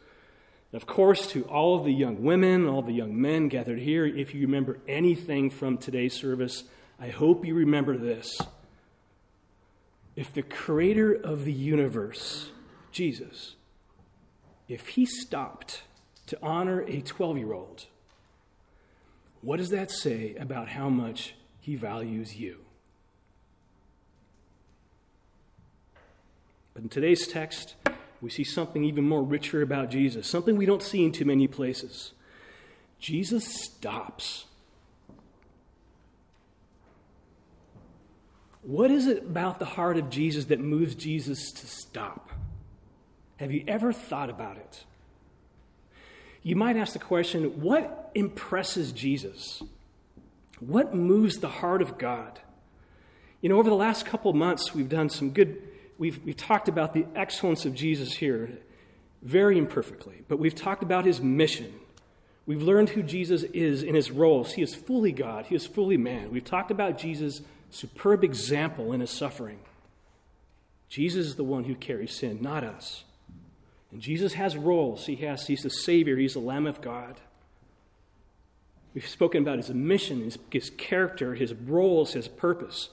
and 0.72 0.80
of 0.80 0.86
course, 0.86 1.26
to 1.28 1.44
all 1.44 1.78
of 1.78 1.84
the 1.84 1.92
young 1.92 2.22
women, 2.22 2.66
all 2.66 2.82
the 2.82 2.92
young 2.92 3.20
men 3.20 3.48
gathered 3.48 3.78
here, 3.78 4.04
if 4.04 4.34
you 4.34 4.42
remember 4.42 4.78
anything 4.88 5.50
from 5.50 5.78
today's 5.78 6.14
service, 6.14 6.64
I 6.98 7.08
hope 7.08 7.44
you 7.44 7.54
remember 7.54 7.96
this. 7.96 8.40
If 10.16 10.32
the 10.32 10.42
creator 10.42 11.12
of 11.12 11.44
the 11.44 11.52
universe, 11.52 12.50
Jesus, 12.90 13.54
if 14.68 14.88
he 14.88 15.06
stopped 15.06 15.82
to 16.26 16.38
honor 16.42 16.82
a 16.82 17.00
12 17.00 17.38
year 17.38 17.52
old, 17.52 17.86
what 19.42 19.58
does 19.58 19.70
that 19.70 19.90
say 19.90 20.34
about 20.36 20.68
how 20.68 20.88
much 20.88 21.34
he 21.60 21.76
values 21.76 22.36
you? 22.36 22.58
But 26.74 26.82
in 26.82 26.88
today's 26.88 27.26
text, 27.26 27.76
we 28.20 28.28
see 28.28 28.44
something 28.44 28.84
even 28.84 29.08
more 29.08 29.22
richer 29.22 29.62
about 29.62 29.90
Jesus, 29.90 30.28
something 30.28 30.56
we 30.56 30.66
don't 30.66 30.82
see 30.82 31.04
in 31.04 31.12
too 31.12 31.24
many 31.24 31.46
places. 31.46 32.12
Jesus 32.98 33.46
stops. 33.46 34.46
What 38.62 38.90
is 38.90 39.06
it 39.06 39.18
about 39.22 39.58
the 39.58 39.64
heart 39.64 39.96
of 39.96 40.10
Jesus 40.10 40.46
that 40.46 40.58
moves 40.58 40.94
Jesus 40.96 41.52
to 41.52 41.66
stop? 41.66 42.30
Have 43.36 43.52
you 43.52 43.64
ever 43.66 43.92
thought 43.92 44.30
about 44.30 44.56
it? 44.56 44.84
You 46.42 46.56
might 46.56 46.76
ask 46.76 46.92
the 46.92 46.98
question 46.98 47.60
what 47.60 48.10
impresses 48.14 48.92
Jesus? 48.92 49.62
What 50.60 50.94
moves 50.94 51.38
the 51.38 51.48
heart 51.48 51.82
of 51.82 51.98
God? 51.98 52.40
You 53.40 53.48
know, 53.48 53.58
over 53.58 53.68
the 53.68 53.76
last 53.76 54.06
couple 54.06 54.32
months, 54.32 54.74
we've 54.74 54.88
done 54.88 55.10
some 55.10 55.30
good, 55.30 55.60
we've, 55.98 56.22
we've 56.24 56.36
talked 56.36 56.68
about 56.68 56.94
the 56.94 57.06
excellence 57.14 57.66
of 57.66 57.74
Jesus 57.74 58.14
here, 58.14 58.58
very 59.22 59.58
imperfectly, 59.58 60.22
but 60.28 60.38
we've 60.38 60.54
talked 60.54 60.82
about 60.82 61.04
his 61.04 61.20
mission. 61.20 61.74
We've 62.46 62.62
learned 62.62 62.90
who 62.90 63.02
Jesus 63.02 63.42
is 63.42 63.82
in 63.82 63.94
his 63.94 64.10
roles. 64.10 64.52
He 64.52 64.62
is 64.62 64.74
fully 64.74 65.12
God, 65.12 65.46
he 65.46 65.54
is 65.54 65.66
fully 65.66 65.96
man. 65.96 66.30
We've 66.30 66.44
talked 66.44 66.70
about 66.70 66.96
Jesus' 66.96 67.42
superb 67.70 68.24
example 68.24 68.92
in 68.92 69.00
his 69.00 69.10
suffering. 69.10 69.58
Jesus 70.88 71.26
is 71.26 71.34
the 71.34 71.44
one 71.44 71.64
who 71.64 71.74
carries 71.74 72.12
sin, 72.12 72.38
not 72.40 72.62
us. 72.62 73.04
And 73.92 74.00
Jesus 74.00 74.34
has 74.34 74.56
roles. 74.56 75.06
He 75.06 75.16
has, 75.16 75.46
he's 75.46 75.62
the 75.62 75.70
Savior, 75.70 76.16
he's 76.16 76.34
the 76.34 76.40
Lamb 76.40 76.66
of 76.66 76.80
God. 76.80 77.20
We've 78.94 79.06
spoken 79.06 79.42
about 79.42 79.58
his 79.58 79.70
mission, 79.70 80.22
his, 80.22 80.38
his 80.50 80.70
character, 80.70 81.34
his 81.34 81.52
roles, 81.52 82.14
his 82.14 82.28
purpose. 82.28 82.88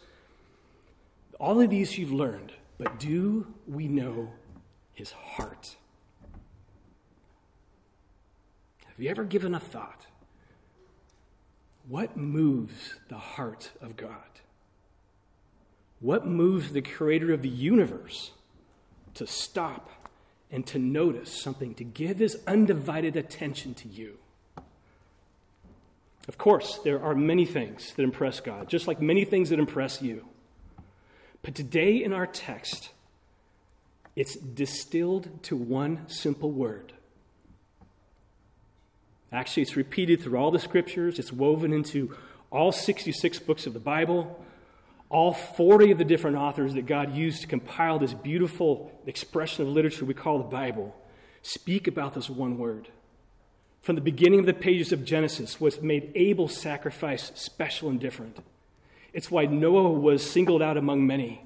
All 1.40 1.62
of 1.62 1.70
these 1.70 1.98
you've 1.98 2.12
learned, 2.12 2.52
but 2.78 3.00
do 3.00 3.48
we 3.68 3.88
know 3.88 4.34
his 4.94 5.12
heart? 5.12 5.78
Have 8.86 9.00
you 9.00 9.10
ever 9.10 9.24
given 9.24 9.56
a 9.56 9.60
thought? 9.60 10.08
What 11.88 12.16
moves 12.16 12.96
the 13.10 13.18
heart 13.18 13.72
of 13.82 13.98
God? 13.98 14.42
What 16.00 16.28
moves 16.28 16.74
the 16.74 16.82
creator 16.82 17.34
of 17.34 17.42
the 17.42 17.50
universe 17.50 18.32
to 19.16 19.26
stop 19.26 19.90
and 20.54 20.66
to 20.68 20.78
notice 20.78 21.42
something, 21.42 21.74
to 21.74 21.84
give 21.84 22.20
his 22.20 22.38
undivided 22.48 23.18
attention 23.18 23.74
to 23.74 23.88
you? 23.90 24.20
Of 26.28 26.38
course, 26.38 26.80
there 26.84 27.04
are 27.04 27.16
many 27.16 27.44
things 27.44 27.94
that 27.96 28.04
impress 28.04 28.40
God, 28.40 28.70
just 28.70 28.88
like 28.88 29.02
many 29.02 29.26
things 29.26 29.50
that 29.50 29.60
impress 29.60 30.02
you. 30.02 30.26
But 31.42 31.56
today 31.56 32.02
in 32.02 32.14
our 32.14 32.28
text, 32.28 32.92
it's 34.16 34.36
distilled 34.36 35.44
to 35.44 35.58
one 35.58 36.08
simple 36.08 36.52
word. 36.52 36.94
Actually, 39.32 39.64
it's 39.64 39.76
repeated 39.76 40.22
through 40.22 40.38
all 40.38 40.52
the 40.52 40.60
scriptures, 40.60 41.18
it's 41.18 41.34
woven 41.34 41.74
into 41.74 42.16
all 42.52 42.72
66 42.72 43.40
books 43.40 43.66
of 43.66 43.74
the 43.74 43.80
Bible 43.80 44.46
all 45.14 45.32
40 45.32 45.92
of 45.92 46.00
the 46.00 46.04
different 46.04 46.38
authors 46.38 46.74
that 46.74 46.88
God 46.88 47.14
used 47.14 47.42
to 47.42 47.48
compile 47.48 48.00
this 48.00 48.14
beautiful 48.14 48.92
expression 49.06 49.62
of 49.62 49.70
literature 49.70 50.06
we 50.06 50.16
call 50.16 50.40
the 50.40 50.44
Bible 50.44 50.96
speak 51.44 51.88
about 51.88 52.14
this 52.14 52.30
one 52.30 52.58
word. 52.58 52.88
From 53.82 53.96
the 53.96 54.02
beginning 54.02 54.40
of 54.40 54.46
the 54.46 54.54
pages 54.54 54.92
of 54.92 55.06
Genesis, 55.06 55.60
what 55.60 55.84
made 55.84 56.12
Abel's 56.16 56.58
sacrifice 56.58 57.32
special 57.36 57.90
and 57.90 58.00
different. 58.00 58.38
It's 59.12 59.30
why 59.30 59.46
Noah 59.46 59.92
was 59.92 60.28
singled 60.28 60.62
out 60.62 60.78
among 60.78 61.06
many. 61.06 61.46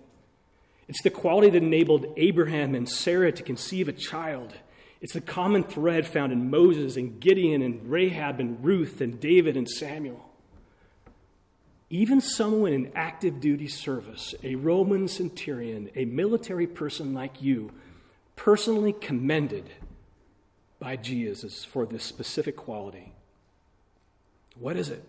It's 0.88 1.02
the 1.02 1.10
quality 1.10 1.50
that 1.50 1.64
enabled 1.64 2.14
Abraham 2.16 2.76
and 2.76 2.88
Sarah 2.88 3.32
to 3.32 3.44
conceive 3.44 3.90
a 3.90 3.94
child. 3.94 4.54
It's 5.02 5.14
the 5.14 5.22
common 5.22 5.64
thread 5.64 6.08
found 6.08 6.32
in 6.32 6.50
Moses 6.50 6.96
and 6.96 7.20
Gideon 7.20 7.62
and 7.62 7.90
Rahab 7.90 8.40
and 8.40 8.64
Ruth 8.64 9.02
and 9.02 9.20
David 9.20 9.58
and 9.58 9.68
Samuel. 9.68 10.27
Even 11.90 12.20
someone 12.20 12.74
in 12.74 12.92
active 12.96 13.40
duty 13.40 13.68
service, 13.68 14.36
a 14.44 14.56
Roman 14.56 15.08
centurion, 15.08 15.90
a 15.96 16.06
military 16.06 16.68
person 16.68 17.14
like 17.14 17.42
you, 17.42 17.72
personally 18.36 18.94
commended 18.94 19.70
by 20.80 20.96
Jesus 20.96 21.64
for 21.64 21.86
this 21.86 22.04
specific 22.04 22.58
quality. 22.58 23.14
What 24.60 24.76
is 24.76 24.90
it? 24.90 25.04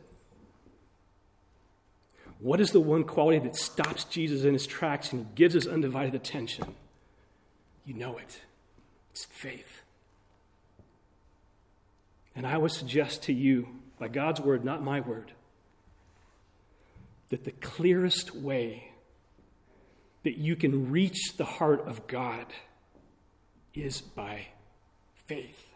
What 2.39 2.61
is 2.61 2.71
the 2.71 2.81
one 2.81 3.05
quality 3.05 3.41
that 3.41 3.57
stops 3.57 4.05
Jesus 4.05 4.45
in 4.45 4.53
his 4.53 4.67
tracks 4.67 5.13
and 5.13 5.35
gives 5.35 5.57
us 5.57 5.67
undivided 5.67 6.15
attention? 6.15 6.75
You 7.85 7.95
know 7.95 8.19
it. 8.19 8.41
It's 9.11 9.25
faith. 9.25 9.83
And 12.37 12.47
I 12.47 12.57
would 12.57 12.71
suggest 12.71 13.25
to 13.25 13.33
you, 13.33 13.69
by 13.99 14.07
God's 14.07 14.41
word, 14.41 14.65
not 14.65 14.83
my 14.83 15.01
word, 15.01 15.33
that 17.31 17.45
the 17.45 17.53
clearest 17.53 18.35
way 18.35 18.93
that 20.23 20.39
you 20.39 20.57
can 20.57 20.91
reach 20.91 21.37
the 21.37 21.45
heart 21.45 21.87
of 21.87 22.07
God 22.07 22.47
is 23.75 24.01
by 24.01 24.47
faith. 25.27 25.67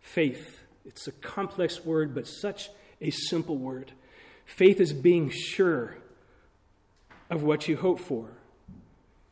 Faith. 0.00 0.60
It's 0.84 1.06
a 1.06 1.12
complex 1.12 1.84
word, 1.84 2.14
but 2.14 2.26
such 2.26 2.70
a 3.00 3.10
simple 3.10 3.56
word. 3.56 3.92
Faith 4.44 4.80
is 4.80 4.92
being 4.92 5.30
sure 5.30 5.96
of 7.30 7.42
what 7.42 7.68
you 7.68 7.76
hope 7.76 8.00
for. 8.00 8.28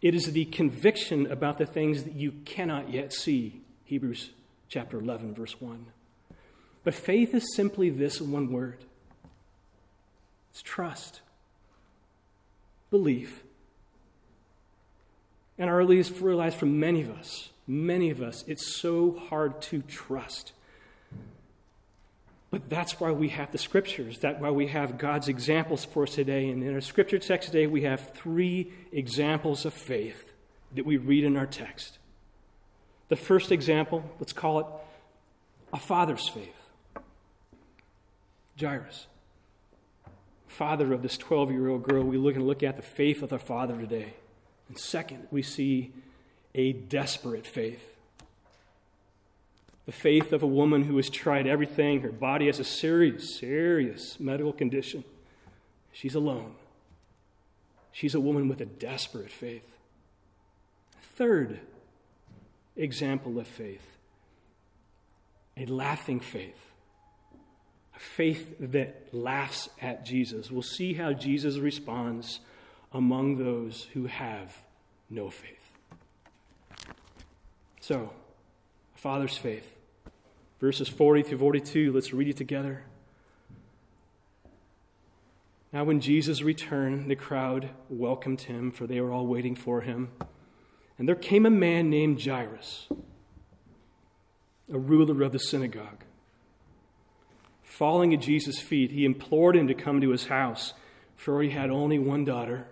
It 0.01 0.15
is 0.15 0.33
the 0.33 0.47
conviction 0.47 1.31
about 1.31 1.59
the 1.59 1.67
things 1.67 2.05
that 2.05 2.15
you 2.15 2.33
cannot 2.45 2.91
yet 2.91 3.13
see. 3.13 3.61
Hebrews 3.85 4.31
chapter 4.69 4.99
11, 4.99 5.35
verse 5.35 5.61
1. 5.61 5.87
But 6.83 6.95
faith 6.95 7.35
is 7.35 7.55
simply 7.55 7.91
this 7.91 8.21
one 8.21 8.51
word 8.51 8.85
it's 10.53 10.61
trust, 10.61 11.23
belief. 12.91 13.43
And 15.57 15.71
our 15.71 15.81
I 15.81 15.85
realize 15.85 16.55
for 16.55 16.67
many 16.67 17.01
of 17.01 17.11
us, 17.11 17.49
many 17.67 18.11
of 18.11 18.21
us, 18.21 18.45
it's 18.47 18.77
so 18.77 19.19
hard 19.31 19.63
to 19.63 19.81
trust. 19.83 20.53
But 22.51 22.69
that's 22.69 23.01
why 23.01 23.13
we 23.13 23.31
have 23.31 23.51
the 23.51 23.57
scriptures. 23.57 24.19
That's 24.19 24.39
why 24.39 24.51
we 24.51 24.67
have 24.67 24.99
God's 24.99 25.29
examples 25.29 25.87
for 25.87 26.03
us 26.03 26.15
today. 26.15 26.51
And 26.51 26.63
in 26.63 26.75
our 26.75 26.83
scripture 26.83 27.19
text 27.19 27.51
today, 27.51 27.67
we 27.67 27.85
have 27.85 28.11
three 28.11 28.73
examples 28.93 29.65
of 29.65 29.73
faith 29.73 30.35
that 30.75 30.85
we 30.85 30.99
read 30.99 31.25
in 31.25 31.39
our 31.39 31.47
text. 31.47 31.99
The 33.09 33.17
first 33.17 33.53
example, 33.53 34.05
let's 34.21 34.35
call 34.35 34.61
it 34.61 34.67
a 35.73 35.79
father's 35.79 36.29
faith. 36.29 36.59
Jairus 38.61 39.07
father 40.53 40.93
of 40.93 41.03
this 41.03 41.17
12 41.17 41.51
year 41.51 41.69
old 41.69 41.83
girl, 41.83 42.05
we 42.05 42.19
look 42.19 42.37
and 42.37 42.47
look 42.47 42.63
at 42.63 42.77
the 42.77 42.83
faith 42.83 43.23
of 43.23 43.31
the 43.31 43.39
father 43.39 43.77
today. 43.77 44.15
And 44.69 44.79
second, 44.79 45.27
we 45.31 45.43
see 45.43 45.93
a 46.55 46.73
desperate 46.73 47.47
faith. 47.47 47.97
The 49.87 49.93
faith 49.93 50.33
of 50.33 50.43
a 50.43 50.47
woman 50.47 50.85
who 50.85 50.97
has 50.97 51.11
tried 51.11 51.47
everything. 51.47 52.03
Her 52.03 52.13
body 52.13 52.47
has 52.47 52.61
a 52.61 52.65
serious, 52.65 53.39
serious 53.39 54.21
medical 54.21 54.53
condition. 54.53 55.05
She's 55.93 56.15
alone. 56.15 56.55
She's 57.91 58.15
a 58.15 58.21
woman 58.21 58.49
with 58.49 58.61
a 58.61 58.67
desperate 58.67 59.31
faith. 59.31 59.77
Third 61.17 61.61
example 62.77 63.39
of 63.39 63.47
faith 63.47 63.93
a 65.57 65.67
laughing 65.67 66.21
faith 66.21 66.72
faith 68.03 68.57
that 68.59 69.09
laughs 69.13 69.69
at 69.81 70.05
Jesus. 70.05 70.51
We'll 70.51 70.63
see 70.63 70.95
how 70.95 71.13
Jesus 71.13 71.59
responds 71.59 72.41
among 72.93 73.39
those 73.39 73.85
who 73.95 74.07
have 74.07 74.57
no 75.09 75.31
faith. 75.31 75.77
So, 77.81 78.13
Father's 78.97 79.37
faith. 79.37 79.77
Verses 80.61 80.89
40 80.89 81.23
through 81.23 81.39
42, 81.39 81.93
let's 81.93 82.13
read 82.13 82.29
it 82.29 82.37
together. 82.37 82.85
Now, 85.73 85.85
when 85.85 86.01
Jesus 86.01 86.43
returned, 86.43 87.11
the 87.11 87.17
crowd 87.17 87.71
welcomed 87.89 88.43
him, 88.43 88.73
for 88.73 88.87
they 88.87 89.01
were 89.01 89.13
all 89.13 89.27
waiting 89.27 89.55
for 89.55 89.81
him. 89.81 90.11
And 90.99 91.09
there 91.09 91.15
came 91.15 91.47
a 91.47 91.51
man 91.51 91.89
named 91.89 92.23
Jairus, 92.23 92.89
a 94.73 94.79
ruler 94.79 95.23
of 95.23 95.33
the 95.33 95.39
synagogue. 95.39 96.05
Falling 97.83 98.15
at 98.15 98.21
Jesus' 98.21 98.61
feet, 98.61 98.93
he 98.93 99.05
implored 99.05 99.57
him 99.57 99.67
to 99.67 99.75
come 99.75 100.01
to 100.01 100.11
his 100.11 100.27
house, 100.27 100.73
for 101.17 101.43
he 101.43 101.51
had 101.51 101.69
only 101.69 101.99
one 101.99 102.25
daughter, 102.25 102.69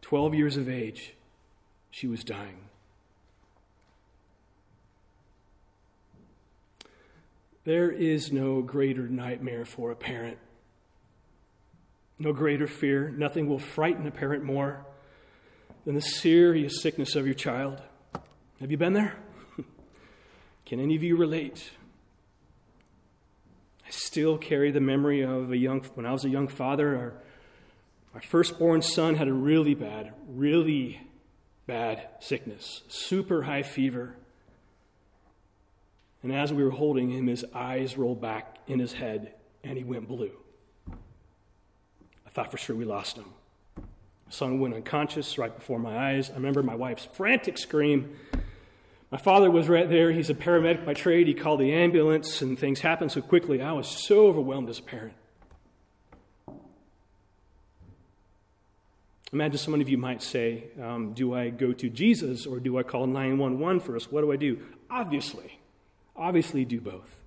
12 0.00 0.34
years 0.34 0.56
of 0.56 0.70
age. 0.70 1.12
She 1.90 2.06
was 2.06 2.24
dying. 2.24 2.64
There 7.64 7.90
is 7.90 8.32
no 8.32 8.62
greater 8.62 9.06
nightmare 9.06 9.66
for 9.66 9.90
a 9.90 9.96
parent, 9.96 10.38
no 12.18 12.32
greater 12.32 12.66
fear. 12.66 13.10
Nothing 13.10 13.50
will 13.50 13.58
frighten 13.58 14.06
a 14.06 14.10
parent 14.10 14.44
more 14.44 14.86
than 15.84 15.94
the 15.94 16.00
serious 16.00 16.80
sickness 16.80 17.16
of 17.16 17.26
your 17.26 17.34
child. 17.34 17.82
Have 18.60 18.70
you 18.70 18.78
been 18.78 18.94
there? 18.94 19.18
Can 20.64 20.80
any 20.80 20.96
of 20.96 21.02
you 21.02 21.18
relate? 21.18 21.70
I 23.86 23.90
still 23.90 24.38
carry 24.38 24.70
the 24.70 24.80
memory 24.80 25.22
of 25.22 25.50
a 25.50 25.56
young, 25.56 25.82
when 25.94 26.06
I 26.06 26.12
was 26.12 26.24
a 26.24 26.28
young 26.28 26.48
father, 26.48 26.96
our, 26.96 27.14
our 28.14 28.22
firstborn 28.22 28.82
son 28.82 29.16
had 29.16 29.28
a 29.28 29.32
really 29.32 29.74
bad, 29.74 30.12
really 30.28 31.00
bad 31.66 32.08
sickness, 32.20 32.82
super 32.88 33.42
high 33.42 33.62
fever. 33.62 34.16
And 36.22 36.32
as 36.32 36.52
we 36.52 36.64
were 36.64 36.70
holding 36.70 37.10
him, 37.10 37.26
his 37.26 37.44
eyes 37.54 37.98
rolled 37.98 38.20
back 38.20 38.58
in 38.66 38.78
his 38.78 38.94
head 38.94 39.34
and 39.62 39.76
he 39.76 39.84
went 39.84 40.08
blue. 40.08 40.32
I 40.88 42.30
thought 42.30 42.50
for 42.50 42.56
sure 42.56 42.76
we 42.76 42.84
lost 42.84 43.16
him. 43.16 43.26
Son 44.30 44.58
went 44.58 44.74
unconscious 44.74 45.38
right 45.38 45.54
before 45.54 45.78
my 45.78 46.12
eyes. 46.12 46.30
I 46.30 46.34
remember 46.34 46.62
my 46.62 46.74
wife's 46.74 47.04
frantic 47.04 47.58
scream. 47.58 48.16
My 49.14 49.20
father 49.20 49.48
was 49.48 49.68
right 49.68 49.88
there. 49.88 50.10
He's 50.10 50.28
a 50.28 50.34
paramedic 50.34 50.84
by 50.84 50.92
trade. 50.92 51.28
He 51.28 51.34
called 51.34 51.60
the 51.60 51.72
ambulance, 51.72 52.42
and 52.42 52.58
things 52.58 52.80
happened 52.80 53.12
so 53.12 53.22
quickly. 53.22 53.62
I 53.62 53.70
was 53.70 53.86
so 53.86 54.26
overwhelmed 54.26 54.68
as 54.68 54.80
a 54.80 54.82
parent. 54.82 55.12
Imagine 59.32 59.58
some 59.58 59.80
of 59.80 59.88
you 59.88 59.98
might 59.98 60.20
say, 60.20 60.64
um, 60.82 61.12
Do 61.12 61.32
I 61.32 61.50
go 61.50 61.72
to 61.72 61.88
Jesus 61.88 62.44
or 62.44 62.58
do 62.58 62.76
I 62.76 62.82
call 62.82 63.06
911 63.06 63.78
first? 63.82 64.10
What 64.10 64.22
do 64.22 64.32
I 64.32 64.36
do? 64.36 64.60
Obviously, 64.90 65.60
obviously, 66.16 66.64
do 66.64 66.80
both. 66.80 67.20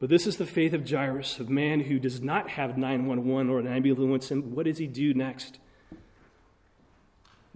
But 0.00 0.08
this 0.10 0.26
is 0.26 0.38
the 0.38 0.46
faith 0.46 0.72
of 0.72 0.90
Jairus, 0.90 1.38
of 1.38 1.48
man 1.48 1.82
who 1.82 2.00
does 2.00 2.20
not 2.20 2.48
have 2.48 2.76
911 2.76 3.48
or 3.48 3.60
an 3.60 3.68
ambulance. 3.68 4.32
And 4.32 4.56
what 4.56 4.66
does 4.66 4.78
he 4.78 4.88
do 4.88 5.14
next? 5.14 5.60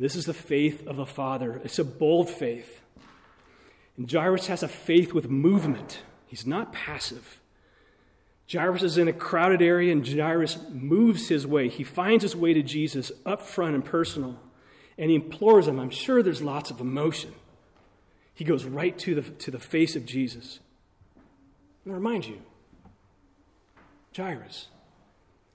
This 0.02 0.16
is 0.16 0.26
the 0.26 0.34
faith 0.34 0.84
of 0.88 0.98
a 0.98 1.06
father. 1.06 1.60
It's 1.62 1.78
a 1.78 1.84
bold 1.84 2.28
faith. 2.28 2.80
And 3.96 4.10
Jairus 4.10 4.48
has 4.48 4.64
a 4.64 4.68
faith 4.68 5.12
with 5.12 5.30
movement, 5.30 6.02
he's 6.26 6.44
not 6.44 6.72
passive. 6.72 7.40
Jairus 8.52 8.82
is 8.82 8.98
in 8.98 9.06
a 9.06 9.12
crowded 9.12 9.62
area, 9.62 9.92
and 9.92 10.06
Jairus 10.06 10.58
moves 10.70 11.28
his 11.28 11.46
way. 11.46 11.68
He 11.68 11.84
finds 11.84 12.22
his 12.22 12.34
way 12.34 12.52
to 12.52 12.64
Jesus 12.64 13.12
up 13.24 13.42
front 13.42 13.76
and 13.76 13.84
personal, 13.84 14.40
and 14.98 15.08
he 15.08 15.14
implores 15.14 15.68
him. 15.68 15.78
I'm 15.78 15.88
sure 15.88 16.20
there's 16.20 16.42
lots 16.42 16.72
of 16.72 16.80
emotion. 16.80 17.32
He 18.34 18.44
goes 18.44 18.64
right 18.64 18.98
to 18.98 19.14
the, 19.14 19.22
to 19.22 19.52
the 19.52 19.60
face 19.60 19.94
of 19.94 20.04
Jesus. 20.04 20.58
And 21.84 21.94
I 21.94 21.96
remind 21.96 22.26
you, 22.26 22.42
Jairus, 24.16 24.66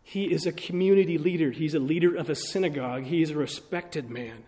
he 0.07 0.31
is 0.31 0.45
a 0.45 0.53
community 0.53 1.17
leader. 1.17 1.51
He's 1.51 1.73
a 1.73 1.79
leader 1.79 2.15
of 2.15 2.29
a 2.29 2.35
synagogue. 2.35 3.03
He 3.03 3.21
is 3.21 3.31
a 3.31 3.35
respected 3.35 4.09
man. 4.09 4.45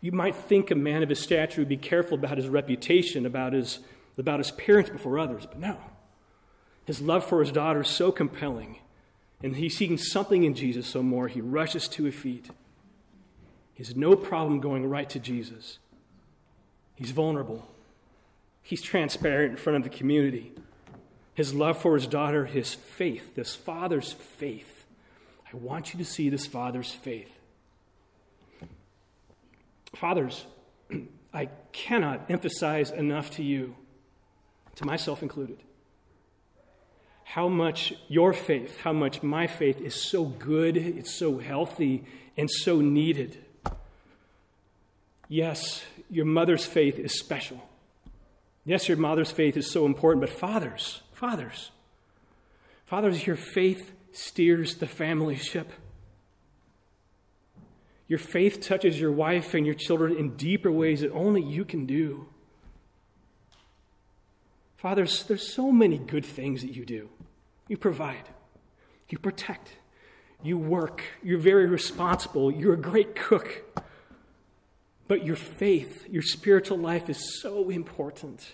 You 0.00 0.10
might 0.10 0.34
think 0.34 0.72
a 0.72 0.74
man 0.74 1.04
of 1.04 1.08
his 1.08 1.20
stature 1.20 1.60
would 1.60 1.68
be 1.68 1.76
careful 1.76 2.18
about 2.18 2.36
his 2.36 2.48
reputation, 2.48 3.24
about 3.24 3.52
his, 3.52 3.78
about 4.18 4.40
his 4.40 4.50
appearance 4.50 4.90
before 4.90 5.20
others, 5.20 5.46
but 5.46 5.60
no. 5.60 5.76
His 6.84 7.00
love 7.00 7.26
for 7.26 7.40
his 7.40 7.52
daughter 7.52 7.82
is 7.82 7.90
so 7.90 8.10
compelling, 8.10 8.80
and 9.40 9.54
he's 9.54 9.76
seeking 9.76 9.98
something 9.98 10.42
in 10.42 10.54
Jesus 10.54 10.88
so 10.88 11.00
more, 11.00 11.28
he 11.28 11.40
rushes 11.40 11.86
to 11.86 12.02
his 12.02 12.16
feet. 12.16 12.50
He 13.74 13.84
has 13.84 13.94
no 13.94 14.16
problem 14.16 14.58
going 14.58 14.84
right 14.90 15.08
to 15.10 15.20
Jesus. 15.20 15.78
He's 16.96 17.12
vulnerable. 17.12 17.68
He's 18.64 18.82
transparent 18.82 19.52
in 19.52 19.56
front 19.58 19.76
of 19.76 19.84
the 19.84 19.96
community. 19.96 20.54
His 21.38 21.54
love 21.54 21.80
for 21.80 21.94
his 21.94 22.08
daughter, 22.08 22.46
his 22.46 22.74
faith, 22.74 23.36
this 23.36 23.54
father's 23.54 24.12
faith. 24.12 24.84
I 25.46 25.56
want 25.56 25.94
you 25.94 25.98
to 26.00 26.04
see 26.04 26.30
this 26.30 26.48
father's 26.48 26.90
faith. 26.90 27.30
Fathers, 29.94 30.46
I 31.32 31.48
cannot 31.70 32.28
emphasize 32.28 32.90
enough 32.90 33.30
to 33.36 33.44
you, 33.44 33.76
to 34.74 34.84
myself 34.84 35.22
included, 35.22 35.62
how 37.22 37.46
much 37.46 37.94
your 38.08 38.32
faith, 38.32 38.80
how 38.80 38.92
much 38.92 39.22
my 39.22 39.46
faith 39.46 39.80
is 39.80 39.94
so 39.94 40.24
good, 40.24 40.76
it's 40.76 41.14
so 41.14 41.38
healthy, 41.38 42.04
and 42.36 42.50
so 42.50 42.80
needed. 42.80 43.38
Yes, 45.28 45.84
your 46.10 46.24
mother's 46.24 46.66
faith 46.66 46.98
is 46.98 47.16
special. 47.16 47.62
Yes, 48.64 48.88
your 48.88 48.96
mother's 48.96 49.30
faith 49.30 49.56
is 49.56 49.70
so 49.70 49.86
important, 49.86 50.20
but 50.20 50.30
fathers, 50.30 51.02
fathers, 51.18 51.72
fathers, 52.86 53.26
your 53.26 53.34
faith 53.34 53.90
steers 54.12 54.76
the 54.76 54.86
family 54.86 55.34
ship. 55.34 55.72
Your 58.06 58.20
faith 58.20 58.60
touches 58.60 59.00
your 59.00 59.10
wife 59.10 59.52
and 59.52 59.66
your 59.66 59.74
children 59.74 60.16
in 60.16 60.36
deeper 60.36 60.70
ways 60.70 61.00
that 61.00 61.10
only 61.10 61.42
you 61.42 61.64
can 61.64 61.86
do. 61.86 62.28
Fathers, 64.76 65.24
there's 65.24 65.52
so 65.52 65.72
many 65.72 65.98
good 65.98 66.24
things 66.24 66.62
that 66.62 66.76
you 66.76 66.86
do. 66.86 67.08
You 67.66 67.76
provide, 67.76 68.28
you 69.08 69.18
protect, 69.18 69.72
you 70.40 70.56
work, 70.56 71.02
you're 71.20 71.40
very 71.40 71.66
responsible, 71.66 72.52
you're 72.52 72.74
a 72.74 72.80
great 72.80 73.16
cook. 73.16 73.64
But 75.08 75.24
your 75.24 75.36
faith, 75.36 76.06
your 76.08 76.22
spiritual 76.22 76.78
life 76.78 77.10
is 77.10 77.40
so 77.42 77.70
important. 77.70 78.46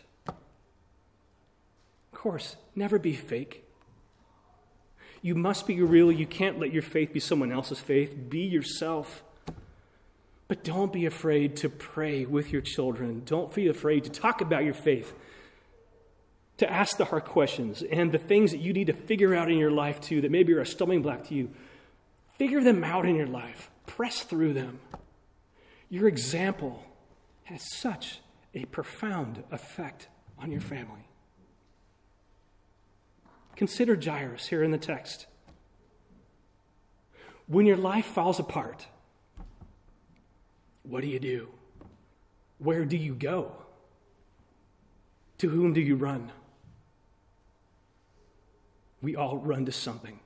Of 2.24 2.30
course, 2.30 2.56
never 2.74 2.98
be 2.98 3.12
fake. 3.12 3.64
You 5.20 5.34
must 5.34 5.66
be 5.66 5.82
real. 5.82 6.10
You 6.10 6.24
can't 6.24 6.58
let 6.58 6.72
your 6.72 6.80
faith 6.80 7.12
be 7.12 7.20
someone 7.20 7.52
else's 7.52 7.80
faith. 7.80 8.16
Be 8.30 8.38
yourself. 8.38 9.22
But 10.48 10.64
don't 10.64 10.90
be 10.90 11.04
afraid 11.04 11.54
to 11.56 11.68
pray 11.68 12.24
with 12.24 12.50
your 12.50 12.62
children. 12.62 13.24
Don't 13.26 13.54
be 13.54 13.68
afraid 13.68 14.04
to 14.04 14.10
talk 14.10 14.40
about 14.40 14.64
your 14.64 14.72
faith, 14.72 15.12
to 16.56 16.72
ask 16.72 16.96
the 16.96 17.04
hard 17.04 17.26
questions 17.26 17.82
and 17.82 18.10
the 18.10 18.16
things 18.16 18.52
that 18.52 18.60
you 18.60 18.72
need 18.72 18.86
to 18.86 18.94
figure 18.94 19.34
out 19.34 19.50
in 19.50 19.58
your 19.58 19.70
life 19.70 20.00
too 20.00 20.22
that 20.22 20.30
maybe 20.30 20.54
are 20.54 20.62
a 20.62 20.66
stumbling 20.66 21.02
block 21.02 21.24
to 21.28 21.34
you. 21.34 21.50
Figure 22.38 22.64
them 22.64 22.82
out 22.82 23.04
in 23.04 23.16
your 23.16 23.26
life, 23.26 23.70
press 23.86 24.22
through 24.22 24.54
them. 24.54 24.80
Your 25.90 26.08
example 26.08 26.86
has 27.42 27.60
such 27.76 28.20
a 28.54 28.64
profound 28.64 29.44
effect 29.50 30.08
on 30.38 30.50
your 30.50 30.62
family. 30.62 31.03
Consider 33.56 33.98
Jairus 34.00 34.48
here 34.48 34.62
in 34.62 34.70
the 34.70 34.78
text. 34.78 35.26
When 37.46 37.66
your 37.66 37.76
life 37.76 38.06
falls 38.06 38.38
apart, 38.40 38.86
what 40.82 41.02
do 41.02 41.08
you 41.08 41.20
do? 41.20 41.48
Where 42.58 42.84
do 42.84 42.96
you 42.96 43.14
go? 43.14 43.52
To 45.38 45.48
whom 45.48 45.72
do 45.72 45.80
you 45.80 45.96
run? 45.96 46.32
We 49.02 49.14
all 49.14 49.38
run 49.38 49.66
to 49.66 49.72
something. 49.72 50.20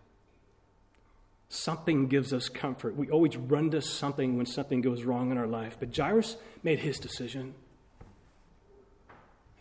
Something 1.48 2.06
gives 2.06 2.32
us 2.32 2.48
comfort. 2.48 2.94
We 2.94 3.10
always 3.10 3.36
run 3.36 3.70
to 3.70 3.82
something 3.82 4.36
when 4.36 4.46
something 4.46 4.80
goes 4.80 5.02
wrong 5.02 5.32
in 5.32 5.38
our 5.38 5.46
life. 5.46 5.76
But 5.80 5.96
Jairus 5.96 6.36
made 6.62 6.80
his 6.80 6.98
decision. 6.98 7.54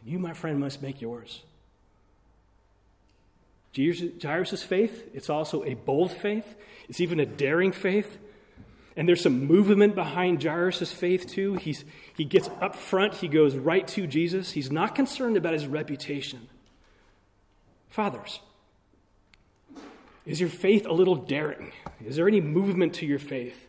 And 0.01 0.11
you, 0.11 0.19
my 0.19 0.33
friend, 0.33 0.59
must 0.59 0.81
make 0.81 1.01
yours. 1.01 1.43
Jairus' 3.77 4.63
faith, 4.63 5.09
it's 5.13 5.29
also 5.29 5.63
a 5.63 5.75
bold 5.75 6.11
faith. 6.11 6.55
It's 6.89 7.01
even 7.01 7.19
a 7.19 7.25
daring 7.25 7.71
faith. 7.71 8.17
And 8.95 9.07
there's 9.07 9.21
some 9.21 9.45
movement 9.45 9.93
behind 9.93 10.41
Jairus' 10.41 10.91
faith, 10.91 11.27
too. 11.27 11.53
He's, 11.55 11.85
he 12.15 12.25
gets 12.25 12.49
up 12.61 12.75
front, 12.75 13.15
he 13.15 13.27
goes 13.27 13.55
right 13.55 13.87
to 13.89 14.07
Jesus. 14.07 14.51
He's 14.51 14.71
not 14.71 14.95
concerned 14.95 15.37
about 15.37 15.53
his 15.53 15.67
reputation. 15.67 16.47
Fathers, 17.89 18.39
is 20.25 20.39
your 20.39 20.49
faith 20.49 20.85
a 20.85 20.93
little 20.93 21.15
daring? 21.15 21.71
Is 22.03 22.15
there 22.15 22.27
any 22.27 22.41
movement 22.41 22.95
to 22.95 23.05
your 23.05 23.19
faith? 23.19 23.67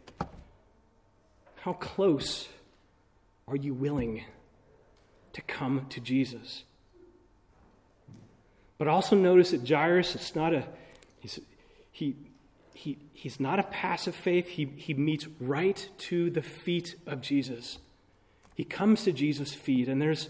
How 1.56 1.74
close 1.74 2.48
are 3.46 3.56
you 3.56 3.74
willing 3.74 4.24
to 5.34 5.42
come 5.42 5.86
to 5.90 6.00
Jesus? 6.00 6.64
But 8.78 8.88
also 8.88 9.16
notice 9.16 9.50
that 9.50 9.68
Jairus, 9.68 10.14
it's 10.14 10.36
not 10.36 10.54
a, 10.54 10.64
he's, 11.18 11.40
he, 11.90 12.14
he, 12.72 12.96
he's 13.12 13.40
not 13.40 13.58
a 13.58 13.64
passive 13.64 14.14
faith. 14.14 14.46
He, 14.46 14.66
he 14.76 14.94
meets 14.94 15.26
right 15.40 15.88
to 15.98 16.30
the 16.30 16.42
feet 16.42 16.94
of 17.06 17.20
Jesus. 17.20 17.78
He 18.54 18.64
comes 18.64 19.04
to 19.04 19.12
Jesus' 19.12 19.52
feet, 19.52 19.88
and 19.88 20.00
there's 20.00 20.28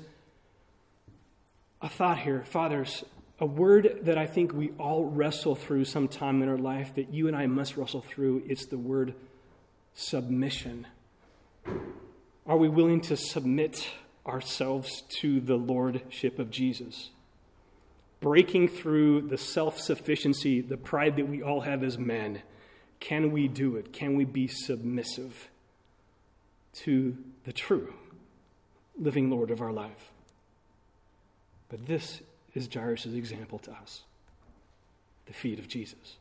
a 1.83 1.89
thought 1.89 2.19
here. 2.21 2.43
Fathers, 2.45 3.05
a 3.39 3.47
word 3.47 4.01
that 4.03 4.19
I 4.19 4.27
think 4.27 4.53
we 4.53 4.71
all 4.79 5.05
wrestle 5.05 5.55
through 5.55 5.85
sometime 5.85 6.43
in 6.43 6.49
our 6.49 6.59
life 6.59 6.95
that 6.95 7.13
you 7.13 7.29
and 7.29 7.37
I 7.37 7.47
must 7.47 7.77
wrestle 7.77 8.01
through. 8.01 8.43
It's 8.47 8.67
the 8.67 8.79
word 8.79 9.15
submission. 9.95 10.87
Are 12.47 12.57
we 12.57 12.69
willing 12.69 13.01
to 13.03 13.17
submit 13.17 13.91
ourselves 14.27 15.03
to 15.21 15.41
the 15.41 15.57
lordship 15.57 16.39
of 16.39 16.51
Jesus? 16.51 17.11
Breaking 18.21 18.69
through 18.69 19.23
the 19.23 19.39
self 19.39 19.79
sufficiency, 19.79 20.61
the 20.61 20.77
pride 20.77 21.17
that 21.17 21.29
we 21.29 21.43
all 21.43 21.61
have 21.61 21.83
as 21.85 21.99
men. 21.99 22.43
Can 23.01 23.31
we 23.31 23.47
do 23.47 23.77
it? 23.77 23.93
Can 23.93 24.17
we 24.17 24.25
be 24.25 24.49
submissive 24.49 25.51
to 26.73 27.17
the 27.45 27.53
true 27.53 27.95
living 28.99 29.31
Lord 29.31 29.51
of 29.51 29.61
our 29.61 29.73
life? 29.73 30.11
But 31.69 31.87
this 31.87 32.23
is 32.55 32.69
Jairus' 32.73 33.07
example 33.07 33.59
to 33.61 33.73
us 33.73 34.03
the 35.27 35.33
feet 35.33 35.59
of 35.59 35.69
Jesus. 35.69 36.17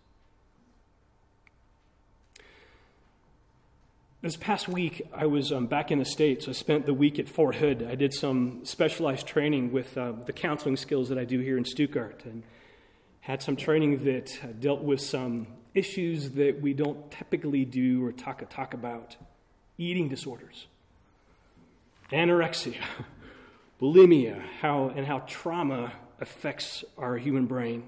This 4.20 4.36
past 4.36 4.68
week, 4.68 5.07
I 5.13 5.28
was 5.28 5.51
um, 5.51 5.68
back 5.68 5.91
in 5.91 5.99
the 5.99 6.05
States. 6.05 6.47
I 6.47 6.51
spent 6.51 6.88
the 6.88 6.93
week 6.93 7.20
at 7.20 7.30
Fort 7.30 7.57
Hood. 7.57 7.88
I 7.88 7.93
did 7.93 8.15
some 8.15 8.65
specialized 8.65 9.28
training 9.28 9.72
with 9.72 9.95
uh, 9.95 10.13
the 10.26 10.34
counseling 10.34 10.76
skills 10.76 11.09
that 11.09 11.20
I 11.20 11.24
do 11.24 11.39
here 11.39 11.55
in 11.55 11.63
Stuttgart 11.63 12.24
and 12.26 12.41
had 13.20 13.43
some 13.43 13.55
training 13.55 14.05
that 14.05 14.59
dealt 14.59 14.82
with 14.82 15.01
some 15.01 15.45
issues 15.76 16.32
that 16.32 16.59
we 16.63 16.74
don't 16.74 17.11
typically 17.11 17.63
do 17.63 18.03
or 18.03 18.11
talk, 18.11 18.41
talk 18.49 18.74
about 18.74 19.18
eating 19.78 20.09
disorders, 20.09 20.65
anorexia, 22.11 22.82
bulimia, 23.80 24.41
how, 24.61 24.89
and 24.95 25.05
how 25.05 25.20
trauma 25.28 25.93
affects 26.20 26.84
our 26.97 27.18
human 27.18 27.45
brain. 27.45 27.84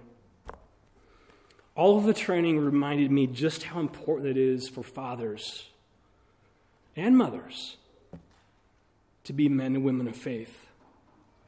All 1.74 1.98
of 1.98 2.04
the 2.04 2.14
training 2.14 2.60
reminded 2.60 3.10
me 3.10 3.26
just 3.26 3.64
how 3.64 3.80
important 3.80 4.30
it 4.30 4.38
is 4.38 4.70
for 4.70 4.84
fathers 4.84 5.70
and 7.00 7.18
mothers 7.18 7.78
to 9.24 9.34
be 9.34 9.48
men 9.48 9.76
and 9.76 9.84
women 9.84 10.08
of 10.08 10.16
faith. 10.16 10.68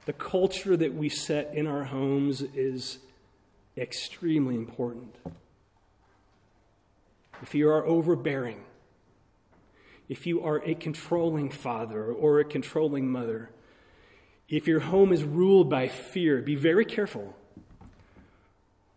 The 0.06 0.14
culture 0.14 0.78
that 0.78 0.94
we 0.94 1.10
set 1.10 1.54
in 1.54 1.68
our 1.68 1.84
homes 1.84 2.42
is 2.42 3.00
extremely 3.78 4.56
important. 4.56 5.16
If 7.42 7.54
you 7.54 7.70
are 7.70 7.86
overbearing, 7.86 8.64
if 10.08 10.26
you 10.26 10.44
are 10.44 10.62
a 10.64 10.76
controlling 10.76 11.50
father 11.50 12.06
or 12.06 12.40
a 12.40 12.46
controlling 12.46 13.12
mother, 13.12 13.50
if 14.48 14.68
your 14.68 14.82
home 14.82 15.14
is 15.14 15.24
ruled 15.24 15.70
by 15.70 15.88
fear, 15.88 16.42
be 16.42 16.56
very 16.56 16.86
careful. 16.86 17.36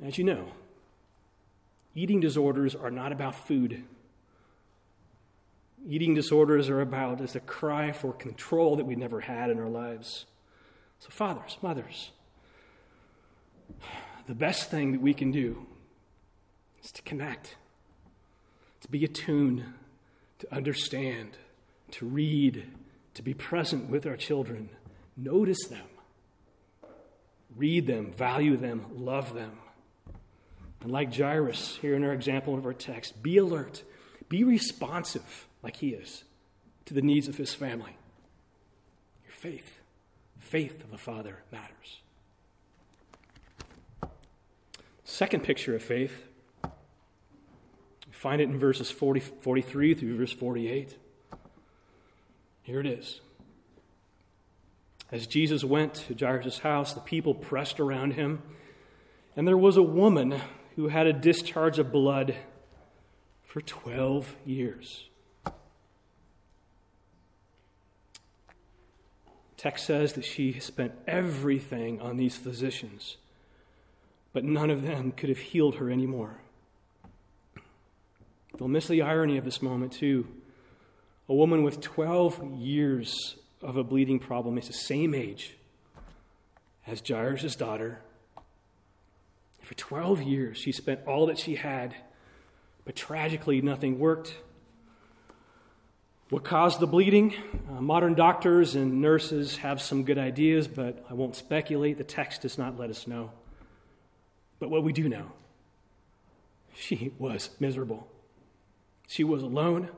As 0.02 0.18
you 0.18 0.24
know, 0.24 0.48
eating 1.94 2.20
disorders 2.20 2.74
are 2.74 2.90
not 2.90 3.12
about 3.12 3.34
food. 3.34 3.84
Eating 5.86 6.14
disorders 6.14 6.70
are 6.70 6.80
about 6.80 7.20
is 7.20 7.36
a 7.36 7.40
cry 7.40 7.92
for 7.92 8.12
control 8.12 8.76
that 8.76 8.86
we 8.86 8.96
never 8.96 9.20
had 9.20 9.50
in 9.50 9.58
our 9.58 9.68
lives. 9.68 10.24
So, 10.98 11.10
fathers, 11.10 11.58
mothers, 11.60 12.12
the 14.26 14.34
best 14.34 14.70
thing 14.70 14.92
that 14.92 15.02
we 15.02 15.12
can 15.12 15.30
do 15.30 15.66
is 16.82 16.90
to 16.92 17.02
connect, 17.02 17.56
to 18.80 18.88
be 18.88 19.04
attuned, 19.04 19.64
to 20.38 20.54
understand, 20.54 21.36
to 21.90 22.06
read, 22.06 22.64
to 23.12 23.22
be 23.22 23.34
present 23.34 23.90
with 23.90 24.06
our 24.06 24.16
children. 24.16 24.70
Notice 25.18 25.66
them, 25.66 25.86
read 27.54 27.86
them, 27.86 28.10
value 28.12 28.56
them, 28.56 28.86
love 28.94 29.34
them. 29.34 29.58
And 30.80 30.90
like 30.90 31.14
Jairus, 31.14 31.78
here 31.82 31.94
in 31.94 32.04
our 32.04 32.12
example 32.12 32.54
of 32.54 32.64
our 32.64 32.72
text, 32.72 33.22
be 33.22 33.36
alert, 33.36 33.82
be 34.30 34.44
responsive 34.44 35.46
like 35.64 35.76
he 35.76 35.88
is 35.88 36.24
to 36.84 36.94
the 36.94 37.02
needs 37.02 37.26
of 37.26 37.38
his 37.38 37.54
family. 37.54 37.96
Your 39.24 39.32
faith, 39.32 39.80
faith 40.38 40.84
of 40.84 40.90
the 40.90 40.98
Father 40.98 41.42
matters. 41.50 42.00
Second 45.04 45.42
picture 45.42 45.74
of 45.74 45.82
faith, 45.82 46.24
you 46.62 48.12
find 48.12 48.40
it 48.40 48.48
in 48.48 48.58
verses 48.58 48.90
40, 48.90 49.20
43 49.20 49.94
through 49.94 50.16
verse 50.18 50.32
48. 50.32 50.98
Here 52.62 52.80
it 52.80 52.86
is. 52.86 53.20
As 55.10 55.26
Jesus 55.26 55.64
went 55.64 55.94
to 55.94 56.14
Jairus' 56.14 56.58
house, 56.58 56.92
the 56.92 57.00
people 57.00 57.34
pressed 57.34 57.80
around 57.80 58.12
him, 58.12 58.42
and 59.36 59.48
there 59.48 59.56
was 59.56 59.76
a 59.76 59.82
woman 59.82 60.40
who 60.76 60.88
had 60.88 61.06
a 61.06 61.12
discharge 61.12 61.78
of 61.78 61.92
blood 61.92 62.34
for 63.44 63.60
12 63.60 64.36
years. 64.44 65.08
Text 69.64 69.86
says 69.86 70.12
that 70.12 70.24
she 70.24 70.60
spent 70.60 70.92
everything 71.08 72.00
on 72.00 72.16
these 72.16 72.36
physicians 72.36 73.16
but 74.34 74.44
none 74.44 74.68
of 74.68 74.82
them 74.82 75.12
could 75.12 75.30
have 75.30 75.38
healed 75.38 75.76
her 75.76 75.90
anymore. 75.90 76.40
You'll 78.58 78.68
miss 78.68 78.88
the 78.88 79.00
irony 79.00 79.38
of 79.38 79.44
this 79.44 79.62
moment, 79.62 79.92
too. 79.92 80.26
A 81.28 81.34
woman 81.34 81.62
with 81.62 81.80
12 81.80 82.56
years 82.58 83.36
of 83.62 83.76
a 83.78 83.84
bleeding 83.84 84.18
problem 84.18 84.58
is 84.58 84.66
the 84.66 84.74
same 84.74 85.14
age 85.14 85.56
as 86.86 87.00
Jairus' 87.00 87.56
daughter. 87.56 88.00
For 89.62 89.74
12 89.74 90.22
years, 90.22 90.58
she 90.58 90.72
spent 90.72 91.00
all 91.06 91.26
that 91.26 91.38
she 91.38 91.54
had, 91.54 91.94
but 92.84 92.96
tragically, 92.96 93.62
nothing 93.62 93.98
worked. 93.98 94.34
What 96.34 96.42
caused 96.42 96.80
the 96.80 96.88
bleeding? 96.88 97.32
Uh, 97.70 97.80
modern 97.80 98.14
doctors 98.14 98.74
and 98.74 99.00
nurses 99.00 99.58
have 99.58 99.80
some 99.80 100.02
good 100.02 100.18
ideas, 100.18 100.66
but 100.66 101.06
I 101.08 101.14
won't 101.14 101.36
speculate. 101.36 101.96
The 101.96 102.02
text 102.02 102.42
does 102.42 102.58
not 102.58 102.76
let 102.76 102.90
us 102.90 103.06
know. 103.06 103.30
But 104.58 104.68
what 104.68 104.82
we 104.82 104.92
do 104.92 105.08
know, 105.08 105.30
she 106.74 107.12
was 107.20 107.50
miserable. 107.60 108.08
She 109.06 109.22
was 109.22 109.44
alone. 109.44 109.90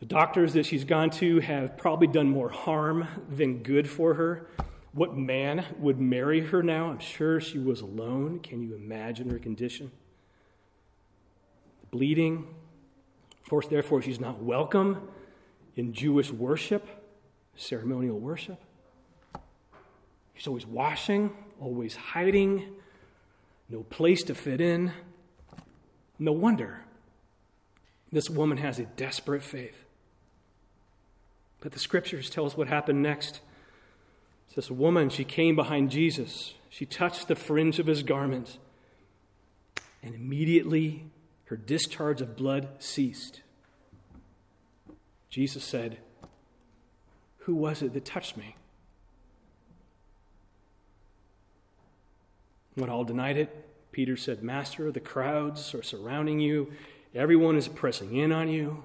The 0.00 0.06
doctors 0.06 0.52
that 0.54 0.66
she's 0.66 0.82
gone 0.82 1.10
to 1.10 1.38
have 1.38 1.76
probably 1.76 2.08
done 2.08 2.28
more 2.28 2.48
harm 2.48 3.06
than 3.28 3.62
good 3.62 3.88
for 3.88 4.14
her. 4.14 4.48
What 4.90 5.16
man 5.16 5.64
would 5.78 6.00
marry 6.00 6.40
her 6.40 6.60
now? 6.60 6.90
I'm 6.90 6.98
sure 6.98 7.40
she 7.40 7.60
was 7.60 7.82
alone. 7.82 8.40
Can 8.40 8.62
you 8.62 8.74
imagine 8.74 9.30
her 9.30 9.38
condition? 9.38 9.92
Bleeding. 11.92 12.48
Of 13.44 13.50
course, 13.50 13.66
therefore, 13.66 14.00
she's 14.00 14.18
not 14.18 14.42
welcome 14.42 15.06
in 15.76 15.92
Jewish 15.92 16.32
worship, 16.32 16.88
ceremonial 17.54 18.18
worship. 18.18 18.58
She's 20.34 20.46
always 20.46 20.66
washing, 20.66 21.30
always 21.60 21.94
hiding, 21.94 22.72
no 23.68 23.82
place 23.82 24.22
to 24.24 24.34
fit 24.34 24.62
in. 24.62 24.92
No 26.18 26.32
wonder 26.32 26.80
this 28.10 28.30
woman 28.30 28.58
has 28.58 28.78
a 28.78 28.84
desperate 28.84 29.42
faith. 29.42 29.84
But 31.60 31.72
the 31.72 31.78
scriptures 31.78 32.30
tell 32.30 32.46
us 32.46 32.56
what 32.56 32.68
happened 32.68 33.02
next. 33.02 33.40
This 34.54 34.70
woman, 34.70 35.10
she 35.10 35.24
came 35.24 35.56
behind 35.56 35.90
Jesus. 35.90 36.54
She 36.70 36.86
touched 36.86 37.28
the 37.28 37.34
fringe 37.34 37.78
of 37.78 37.86
his 37.86 38.02
garment, 38.02 38.58
and 40.02 40.14
immediately 40.14 41.10
her 41.46 41.56
discharge 41.56 42.20
of 42.20 42.36
blood 42.36 42.68
ceased. 42.78 43.42
Jesus 45.28 45.64
said, 45.64 45.98
Who 47.38 47.54
was 47.54 47.82
it 47.82 47.92
that 47.92 48.04
touched 48.04 48.36
me? 48.36 48.56
When 52.74 52.90
all 52.90 53.04
denied 53.04 53.36
it, 53.36 53.66
Peter 53.92 54.16
said, 54.16 54.42
Master, 54.42 54.90
the 54.90 55.00
crowds 55.00 55.74
are 55.74 55.82
surrounding 55.82 56.40
you. 56.40 56.72
Everyone 57.14 57.56
is 57.56 57.68
pressing 57.68 58.16
in 58.16 58.32
on 58.32 58.48
you. 58.48 58.82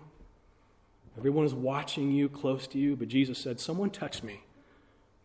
Everyone 1.17 1.45
is 1.45 1.53
watching 1.53 2.11
you, 2.11 2.29
close 2.29 2.67
to 2.67 2.77
you. 2.77 2.95
But 2.95 3.07
Jesus 3.07 3.39
said, 3.39 3.59
Someone 3.59 3.89
touched 3.89 4.23
me, 4.23 4.41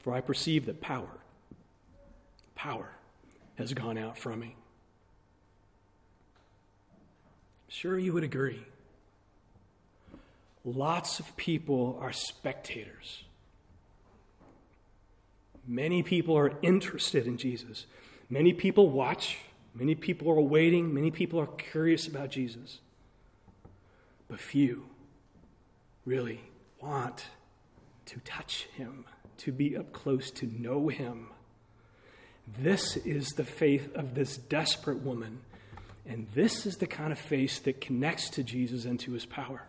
for 0.01 0.15
I 0.15 0.21
perceive 0.21 0.67
that 0.67 0.81
power, 0.81 1.21
power 2.55 2.93
has 3.57 3.75
gone 3.75 3.99
out 3.99 4.17
from 4.17 4.41
me. 4.41 4.57
Sure, 7.75 7.99
you 7.99 8.13
would 8.13 8.23
agree. 8.23 8.63
Lots 10.65 11.19
of 11.19 11.37
people 11.37 11.99
are 12.01 12.13
spectators. 12.13 13.25
Many 15.67 16.05
people 16.05 16.39
are 16.39 16.53
interested 16.63 17.27
in 17.27 17.37
Jesus. 17.37 17.87
Many 18.31 18.53
people 18.53 18.91
watch, 18.91 19.39
many 19.75 19.97
people 19.97 20.31
are 20.31 20.41
waiting, 20.41 20.95
many 20.95 21.11
people 21.11 21.41
are 21.41 21.49
curious 21.49 22.07
about 22.07 22.31
Jesus. 22.31 22.79
But 24.29 24.39
few 24.39 24.85
really 26.07 26.43
want 26.81 27.27
to 28.07 28.21
touch 28.21 28.69
him, 28.77 29.05
to 29.39 29.51
be 29.51 29.77
up 29.77 29.93
close, 29.93 30.31
to 30.31 30.47
know 30.47 30.87
him. 30.87 31.27
This 32.47 32.97
is 32.99 33.31
the 33.31 33.45
faith 33.45 33.93
of 33.97 34.15
this 34.15 34.37
desperate 34.37 35.03
woman. 35.03 35.41
And 36.07 36.29
this 36.35 36.67
is 36.67 36.77
the 36.77 36.87
kind 36.87 37.13
of 37.13 37.19
faith 37.19 37.65
that 37.65 37.81
connects 37.81 38.29
to 38.31 38.43
Jesus 38.43 38.85
and 38.85 39.01
to 39.01 39.13
his 39.13 39.25
power. 39.25 39.63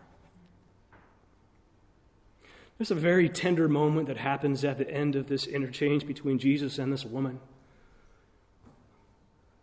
There's 2.78 2.90
a 2.90 2.94
very 2.94 3.28
tender 3.28 3.68
moment 3.68 4.06
that 4.08 4.18
happens 4.18 4.64
at 4.64 4.76
the 4.76 4.90
end 4.90 5.16
of 5.16 5.28
this 5.28 5.46
interchange 5.46 6.06
between 6.06 6.38
Jesus 6.38 6.78
and 6.78 6.92
this 6.92 7.06
woman. 7.06 7.40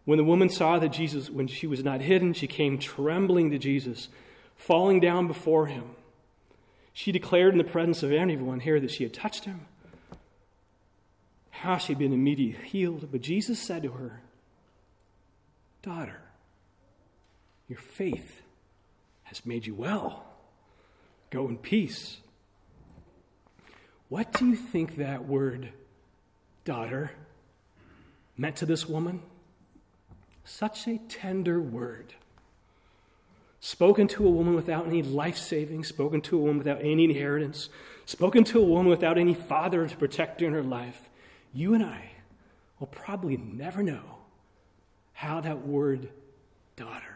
When 0.06 0.18
the 0.18 0.24
woman 0.24 0.50
saw 0.50 0.80
that 0.80 0.90
Jesus, 0.90 1.30
when 1.30 1.48
she 1.48 1.68
was 1.68 1.84
not 1.84 2.02
hidden, 2.02 2.34
she 2.34 2.48
came 2.48 2.80
trembling 2.80 3.52
to 3.52 3.60
Jesus, 3.60 4.10
falling 4.56 5.00
down 5.00 5.28
before 5.28 5.68
him. 5.68 5.92
She 6.92 7.12
declared 7.12 7.54
in 7.54 7.60
the 7.60 7.64
presence 7.64 8.04
of 8.04 8.12
everyone 8.12 8.62
here 8.62 8.80
that 8.80 8.92
she 8.92 9.04
had 9.04 9.14
touched 9.14 9.46
him, 9.46 9.68
how 11.52 11.78
she 11.78 11.94
had 11.94 12.00
been 12.00 12.14
immediately 12.14 12.68
healed. 12.68 13.10
But 13.12 13.22
Jesus 13.22 13.60
said 13.60 13.84
to 13.84 13.92
her, 13.92 14.22
Daughter, 15.82 16.23
your 17.68 17.80
faith 17.80 18.42
has 19.24 19.46
made 19.46 19.66
you 19.66 19.74
well. 19.74 20.26
Go 21.30 21.48
in 21.48 21.58
peace. 21.58 22.18
What 24.10 24.32
do 24.34 24.48
you 24.48 24.56
think 24.56 24.98
that 24.98 25.26
word, 25.26 25.70
daughter, 26.66 27.12
meant 28.38 28.58
to 28.58 28.66
this 28.66 28.88
woman? 28.88 29.22
Such 30.44 30.88
a 30.88 31.00
tender 31.10 31.60
word. 31.60 32.14
Spoken 33.60 34.08
to 34.10 34.28
a 34.28 34.30
woman 34.30 34.56
without 34.56 34.86
any 34.88 35.02
life 35.02 35.38
saving, 35.38 35.86
spoken 35.86 36.22
to 36.22 36.38
a 36.38 36.40
woman 36.40 36.58
without 36.58 36.82
any 36.82 37.06
inheritance, 37.06 37.70
spoken 38.06 38.44
to 38.44 38.60
a 38.60 38.64
woman 38.64 38.88
without 38.88 39.18
any 39.18 39.34
father 39.34 39.88
to 39.88 39.98
protect 39.98 40.42
her 40.42 40.48
in 40.48 40.54
her 40.54 40.62
life. 40.62 41.10
You 41.54 41.74
and 41.74 41.84
I 41.84 42.12
will 42.80 42.88
probably 42.88 43.38
never 43.38 43.82
know 43.82 44.18
how 45.14 45.40
that 45.42 45.66
word, 45.66 46.10
daughter, 46.76 47.13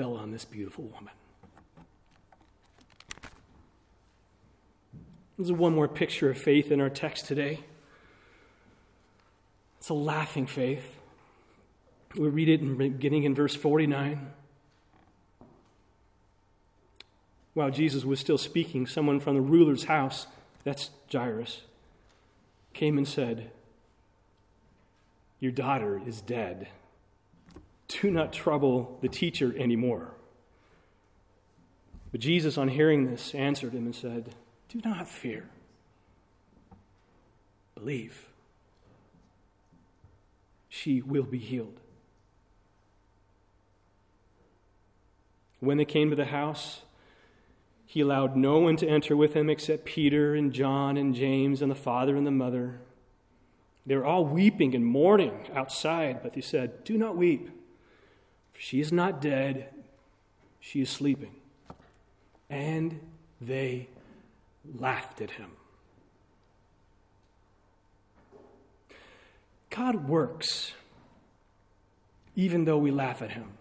fell 0.00 0.16
on 0.16 0.30
this 0.30 0.46
beautiful 0.46 0.84
woman. 0.84 1.12
There's 5.36 5.52
one 5.52 5.74
more 5.74 5.88
picture 5.88 6.30
of 6.30 6.38
faith 6.38 6.72
in 6.72 6.80
our 6.80 6.88
text 6.88 7.26
today. 7.26 7.60
It's 9.78 9.90
a 9.90 9.94
laughing 9.94 10.46
faith. 10.46 10.96
We 12.16 12.28
read 12.28 12.48
it 12.48 12.62
in 12.62 12.78
beginning 12.78 13.24
in 13.24 13.34
verse 13.34 13.54
49. 13.54 14.30
While 17.52 17.70
Jesus 17.70 18.02
was 18.02 18.20
still 18.20 18.38
speaking, 18.38 18.86
someone 18.86 19.20
from 19.20 19.34
the 19.34 19.42
ruler's 19.42 19.84
house, 19.84 20.26
that's 20.64 20.88
Jairus, 21.12 21.60
came 22.72 22.96
and 22.96 23.06
said, 23.06 23.50
Your 25.40 25.52
daughter 25.52 26.00
is 26.06 26.22
dead. 26.22 26.68
Do 27.90 28.10
not 28.10 28.32
trouble 28.32 28.98
the 29.02 29.08
teacher 29.08 29.52
anymore. 29.56 30.14
But 32.12 32.20
Jesus, 32.20 32.56
on 32.56 32.68
hearing 32.68 33.10
this, 33.10 33.34
answered 33.34 33.72
him 33.72 33.84
and 33.84 33.94
said, 33.94 34.34
Do 34.68 34.80
not 34.84 35.08
fear. 35.08 35.48
Believe. 37.74 38.28
She 40.68 41.02
will 41.02 41.24
be 41.24 41.38
healed. 41.38 41.80
When 45.58 45.76
they 45.76 45.84
came 45.84 46.10
to 46.10 46.16
the 46.16 46.26
house, 46.26 46.82
he 47.86 48.00
allowed 48.00 48.36
no 48.36 48.60
one 48.60 48.76
to 48.76 48.88
enter 48.88 49.16
with 49.16 49.34
him 49.34 49.50
except 49.50 49.84
Peter 49.84 50.34
and 50.34 50.52
John 50.52 50.96
and 50.96 51.14
James 51.14 51.60
and 51.60 51.70
the 51.70 51.76
father 51.76 52.16
and 52.16 52.26
the 52.26 52.30
mother. 52.30 52.80
They 53.84 53.96
were 53.96 54.04
all 54.04 54.24
weeping 54.24 54.76
and 54.76 54.86
mourning 54.86 55.48
outside, 55.54 56.22
but 56.22 56.34
he 56.34 56.40
said, 56.40 56.84
Do 56.84 56.96
not 56.96 57.16
weep, 57.16 57.50
for 58.60 58.66
she 58.66 58.80
is 58.80 58.92
not 58.92 59.20
dead, 59.20 59.68
she 60.60 60.82
is 60.82 60.90
sleeping. 60.90 61.34
And 62.50 63.00
they 63.40 63.88
laughed 64.78 65.20
at 65.22 65.32
him. 65.32 65.52
God 69.70 70.08
works 70.08 70.72
even 72.36 72.64
though 72.64 72.78
we 72.78 72.90
laugh 72.90 73.22
at 73.22 73.32
him. 73.32 73.52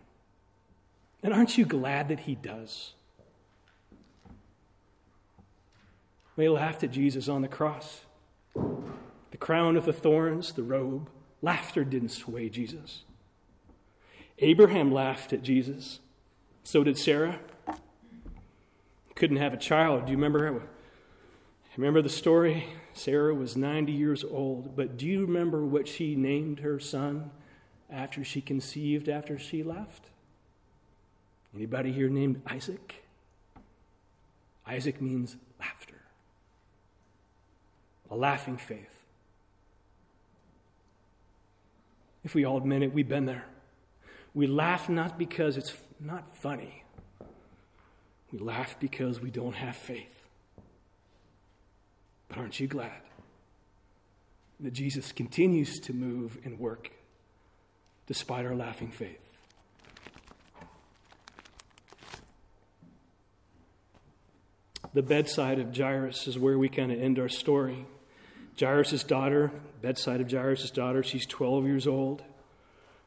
And 1.23 1.33
aren't 1.33 1.57
you 1.57 1.65
glad 1.65 2.09
that 2.09 2.21
he 2.21 2.35
does? 2.35 2.93
They 6.37 6.49
laughed 6.49 6.83
at 6.83 6.91
Jesus 6.91 7.27
on 7.27 7.41
the 7.41 7.47
cross. 7.47 8.01
The 9.31 9.37
crown 9.37 9.75
of 9.75 9.85
the 9.85 9.93
thorns, 9.93 10.53
the 10.53 10.63
robe, 10.63 11.09
laughter 11.41 11.83
didn't 11.83 12.09
sway 12.09 12.49
Jesus. 12.49 13.03
Abraham 14.41 14.91
laughed 14.91 15.33
at 15.33 15.43
Jesus. 15.43 15.99
So 16.63 16.83
did 16.83 16.97
Sarah. 16.97 17.39
Couldn't 19.15 19.37
have 19.37 19.53
a 19.53 19.57
child. 19.57 20.05
Do 20.05 20.11
you 20.11 20.17
remember? 20.17 20.63
Remember 21.75 22.01
the 22.01 22.09
story? 22.09 22.73
Sarah 22.93 23.33
was 23.33 23.55
90 23.55 23.91
years 23.91 24.23
old, 24.23 24.75
but 24.75 24.97
do 24.97 25.05
you 25.05 25.21
remember 25.21 25.65
what 25.65 25.87
she 25.87 26.15
named 26.15 26.59
her 26.59 26.79
son 26.79 27.31
after 27.89 28.23
she 28.23 28.41
conceived 28.41 29.07
after 29.07 29.37
she 29.37 29.63
left? 29.63 30.09
Anybody 31.55 31.91
here 31.91 32.09
named 32.09 32.41
Isaac? 32.45 33.05
Isaac 34.67 35.01
means 35.01 35.37
laughter. 35.59 36.01
A 38.11 38.15
laughing 38.15 38.57
faith. 38.57 39.03
If 42.23 42.35
we 42.35 42.45
all 42.45 42.57
admit 42.57 42.83
it, 42.83 42.93
we've 42.93 43.07
been 43.07 43.25
there. 43.25 43.45
We 44.33 44.47
laugh 44.47 44.89
not 44.89 45.17
because 45.17 45.57
it's 45.57 45.73
not 45.99 46.37
funny. 46.37 46.83
We 48.31 48.39
laugh 48.39 48.75
because 48.79 49.19
we 49.19 49.31
don't 49.31 49.55
have 49.55 49.75
faith. 49.75 50.27
But 52.27 52.37
aren't 52.37 52.59
you 52.59 52.67
glad 52.67 53.01
that 54.59 54.71
Jesus 54.71 55.11
continues 55.11 55.79
to 55.79 55.93
move 55.93 56.37
and 56.43 56.59
work 56.59 56.91
despite 58.05 58.45
our 58.45 58.55
laughing 58.55 58.91
faith? 58.91 59.29
The 64.93 65.01
bedside 65.03 65.59
of 65.59 65.75
Jairus 65.75 66.27
is 66.27 66.37
where 66.37 66.57
we 66.57 66.67
kind 66.67 66.91
of 66.91 66.99
end 66.99 67.19
our 67.19 67.29
story. 67.29 67.85
Jairus' 68.59 69.03
daughter, 69.03 69.51
bedside 69.81 70.19
of 70.19 70.31
Jairus' 70.31 70.71
daughter, 70.71 71.03
she's 71.03 71.25
12 71.25 71.65
years 71.65 71.87
old. 71.87 72.23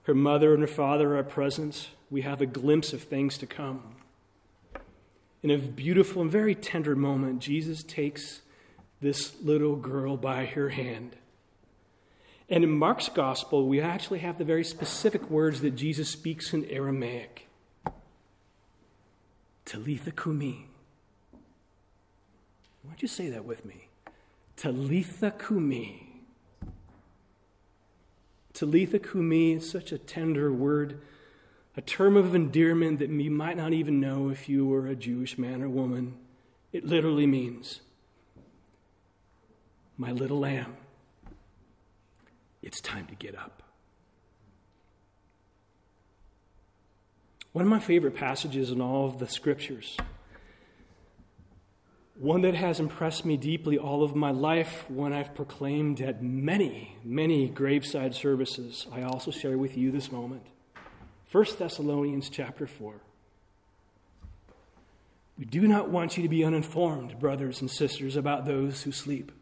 Her 0.05 0.15
mother 0.15 0.53
and 0.53 0.63
her 0.63 0.67
father 0.67 1.17
are 1.17 1.23
present. 1.23 1.91
We 2.11 2.23
have 2.23 2.41
a 2.41 2.47
glimpse 2.47 2.93
of 2.93 3.03
things 3.03 3.39
to 3.39 3.47
come. 3.47 3.97
In 5.43 5.51
a 5.51 5.59
beautiful 5.59 6.23
and 6.23 6.31
very 6.31 6.55
tender 6.55 6.95
moment, 6.95 7.41
Jesus 7.41 7.83
takes 7.83 8.43
this 9.01 9.35
little 9.43 9.77
girl 9.77 10.17
by 10.17 10.47
her 10.47 10.71
hand. 10.71 11.17
And 12.49 12.63
in 12.65 12.71
Mark's 12.71 13.09
gospel, 13.09 13.67
we 13.67 13.81
actually 13.81 14.21
have 14.21 14.39
the 14.39 14.45
very 14.45 14.65
specific 14.65 15.31
words 15.31 15.61
that 15.63 15.73
Jesus 15.73 16.11
speaks 16.11 16.53
in 16.53 16.65
Aramaic 16.67 17.49
Talitha 19.65 20.11
Kumi 20.11 20.67
why 22.83 22.91
don't 22.91 23.03
you 23.03 23.09
say 23.09 23.31
that 23.31 23.45
with 23.45 23.65
me? 23.65 23.89
Talitha 24.57 25.33
Kumi. 25.33 26.12
Talitha 28.53 28.99
Kumi 28.99 29.53
is 29.53 29.71
such 29.71 29.93
a 29.93 29.99
tender 29.99 30.53
word, 30.53 31.01
a 31.77 31.81
term 31.81 32.17
of 32.17 32.35
endearment 32.35 32.99
that 32.99 33.11
you 33.11 33.31
might 33.31 33.57
not 33.57 33.73
even 33.73 34.01
know 34.01 34.29
if 34.29 34.49
you 34.49 34.67
were 34.67 34.87
a 34.87 34.95
Jewish 34.95 35.39
man 35.39 35.63
or 35.63 35.69
woman. 35.69 36.15
It 36.73 36.85
literally 36.85 37.27
means, 37.27 37.81
My 39.97 40.13
little 40.13 40.41
lamb, 40.41 40.77
it's 42.63 42.81
time 42.81 43.07
to 43.07 43.15
get 43.15 43.35
up. 43.35 43.63
One 47.53 47.65
of 47.65 47.71
my 47.71 47.81
favorite 47.81 48.15
passages 48.15 48.71
in 48.71 48.81
all 48.81 49.07
of 49.07 49.19
the 49.19 49.29
scriptures 49.29 49.97
one 52.23 52.43
that 52.43 52.55
has 52.55 52.79
impressed 52.79 53.25
me 53.25 53.37
deeply 53.37 53.77
all 53.77 54.05
of 54.05 54.15
my 54.15 54.31
life, 54.31 54.89
one 54.89 55.13
I've 55.13 55.35
proclaimed 55.35 56.01
at 56.01 56.23
many, 56.23 56.97
many 57.03 57.49
graveside 57.49 58.15
services. 58.15 58.87
I 58.93 59.03
also 59.03 59.33
share 59.33 59.59
with 59.59 59.77
you 59.77 59.91
this 59.91 60.13
moment. 60.13 60.47
1 61.33 61.47
Thessalonians 61.59 62.31
chapter 62.31 62.69
4. 62.69 62.95
We 65.37 65.45
do 65.47 65.67
not 65.67 65.89
want 65.89 66.17
you 66.17 66.23
to 66.23 66.29
be 66.29 66.45
uninformed, 66.45 67.19
brothers 67.19 67.61
and 67.61 67.69
sisters, 67.69 68.15
about 68.15 68.47
those 68.47 68.85
who 68.85 68.93
sleep. 68.93 69.33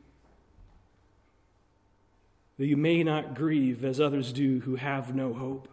That 2.56 2.66
you 2.66 2.78
may 2.78 3.04
not 3.04 3.34
grieve 3.34 3.84
as 3.84 4.00
others 4.00 4.32
do 4.32 4.60
who 4.60 4.76
have 4.76 5.14
no 5.14 5.34
hope. 5.34 5.68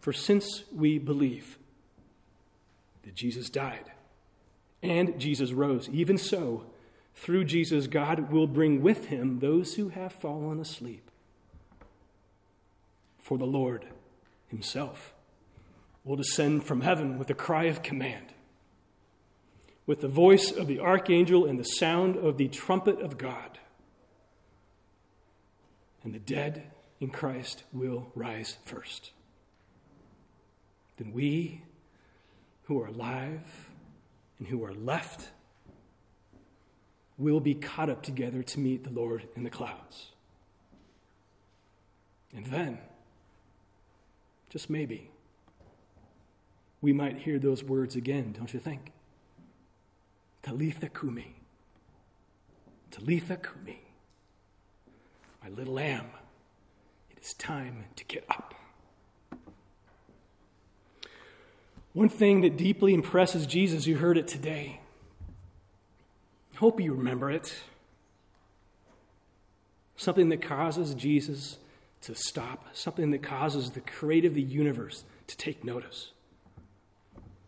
For 0.00 0.12
since 0.12 0.64
we 0.70 0.98
believe 0.98 1.56
that 3.02 3.14
Jesus 3.14 3.48
died, 3.48 3.92
and 4.88 5.18
Jesus 5.18 5.52
rose. 5.52 5.88
Even 5.90 6.18
so, 6.18 6.64
through 7.14 7.44
Jesus, 7.44 7.86
God 7.86 8.30
will 8.30 8.46
bring 8.46 8.82
with 8.82 9.06
him 9.06 9.38
those 9.38 9.74
who 9.74 9.88
have 9.88 10.12
fallen 10.12 10.60
asleep. 10.60 11.10
For 13.22 13.38
the 13.38 13.46
Lord 13.46 13.86
himself 14.48 15.14
will 16.04 16.16
descend 16.16 16.64
from 16.64 16.82
heaven 16.82 17.18
with 17.18 17.28
a 17.30 17.34
cry 17.34 17.64
of 17.64 17.82
command, 17.82 18.26
with 19.86 20.00
the 20.00 20.08
voice 20.08 20.52
of 20.52 20.68
the 20.68 20.78
archangel 20.78 21.44
and 21.46 21.58
the 21.58 21.64
sound 21.64 22.16
of 22.16 22.36
the 22.36 22.48
trumpet 22.48 23.00
of 23.00 23.18
God. 23.18 23.58
And 26.04 26.14
the 26.14 26.20
dead 26.20 26.70
in 27.00 27.10
Christ 27.10 27.64
will 27.72 28.12
rise 28.14 28.58
first. 28.64 29.10
Then 30.98 31.12
we 31.12 31.62
who 32.64 32.80
are 32.80 32.86
alive, 32.86 33.70
and 34.38 34.48
who 34.48 34.64
are 34.64 34.74
left 34.74 35.30
will 37.18 37.40
be 37.40 37.54
caught 37.54 37.88
up 37.88 38.02
together 38.02 38.42
to 38.42 38.60
meet 38.60 38.84
the 38.84 38.90
Lord 38.90 39.26
in 39.34 39.42
the 39.42 39.50
clouds. 39.50 40.12
And 42.34 42.46
then, 42.46 42.78
just 44.50 44.68
maybe, 44.68 45.10
we 46.82 46.92
might 46.92 47.18
hear 47.18 47.38
those 47.38 47.64
words 47.64 47.96
again, 47.96 48.34
don't 48.36 48.52
you 48.52 48.60
think? 48.60 48.92
Talitha 50.42 50.88
Kumi. 50.88 51.34
Talitha 52.90 53.36
Kumi. 53.36 53.80
My 55.42 55.48
little 55.48 55.74
lamb, 55.74 56.10
It 57.10 57.18
is 57.22 57.34
time 57.34 57.86
to 57.96 58.04
get 58.04 58.24
up. 58.28 58.54
One 61.96 62.10
thing 62.10 62.42
that 62.42 62.58
deeply 62.58 62.92
impresses 62.92 63.46
Jesus, 63.46 63.86
you 63.86 63.96
heard 63.96 64.18
it 64.18 64.28
today. 64.28 64.80
I 66.52 66.58
hope 66.58 66.78
you 66.78 66.92
remember 66.92 67.30
it. 67.30 67.58
Something 69.96 70.28
that 70.28 70.42
causes 70.42 70.92
Jesus 70.92 71.56
to 72.02 72.14
stop, 72.14 72.66
something 72.74 73.12
that 73.12 73.22
causes 73.22 73.70
the 73.70 73.80
creator 73.80 74.28
of 74.28 74.34
the 74.34 74.42
universe 74.42 75.06
to 75.28 75.38
take 75.38 75.64
notice. 75.64 76.10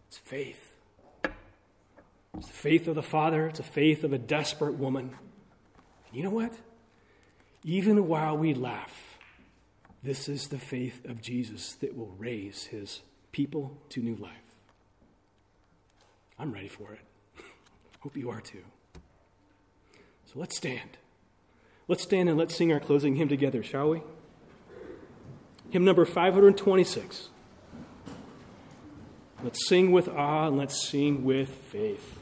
It's 0.09 0.17
faith. 0.17 0.73
It's 1.23 2.47
the 2.47 2.55
faith 2.55 2.89
of 2.89 2.95
the 2.95 3.03
Father, 3.03 3.49
it's 3.49 3.59
the 3.59 3.65
faith 3.65 4.03
of 4.03 4.15
a 4.15 4.19
desperate 4.19 4.79
woman. 4.79 5.15
And 6.07 6.17
you 6.17 6.23
know 6.23 6.31
what? 6.31 6.55
Even 7.65 8.09
while 8.09 8.39
we 8.39 8.55
laugh, 8.55 9.19
this 10.03 10.27
is 10.27 10.49
the 10.49 10.59
faith 10.59 11.05
of 11.05 11.21
Jesus 11.21 11.75
that 11.75 11.95
will 11.95 12.15
raise 12.17 12.65
his 12.65 13.03
people 13.33 13.77
to 13.91 14.01
new 14.01 14.17
life. 14.17 14.33
I'm 16.39 16.53
ready 16.53 16.69
for 16.69 16.93
it. 16.93 17.01
Hope 18.01 18.17
you 18.17 18.31
are 18.31 18.41
too. 18.41 18.65
So 20.27 20.39
let's 20.39 20.57
stand. 20.57 20.99
Let's 21.89 22.03
stand 22.03 22.29
and 22.29 22.37
let's 22.39 22.55
sing 22.55 22.73
our 22.73 22.81
closing 22.81 23.17
hymn 23.17 23.29
together, 23.29 23.63
shall 23.63 23.91
we? 23.91 24.03
Hymn 25.71 25.85
number 25.85 26.05
526. 26.05 27.31
Let's 29.43 29.67
sing 29.69 29.93
with 29.93 30.09
awe 30.09 30.49
and 30.49 30.59
let's 30.59 30.89
sing 30.89 31.25
with 31.25 31.49
faith. 31.49 32.18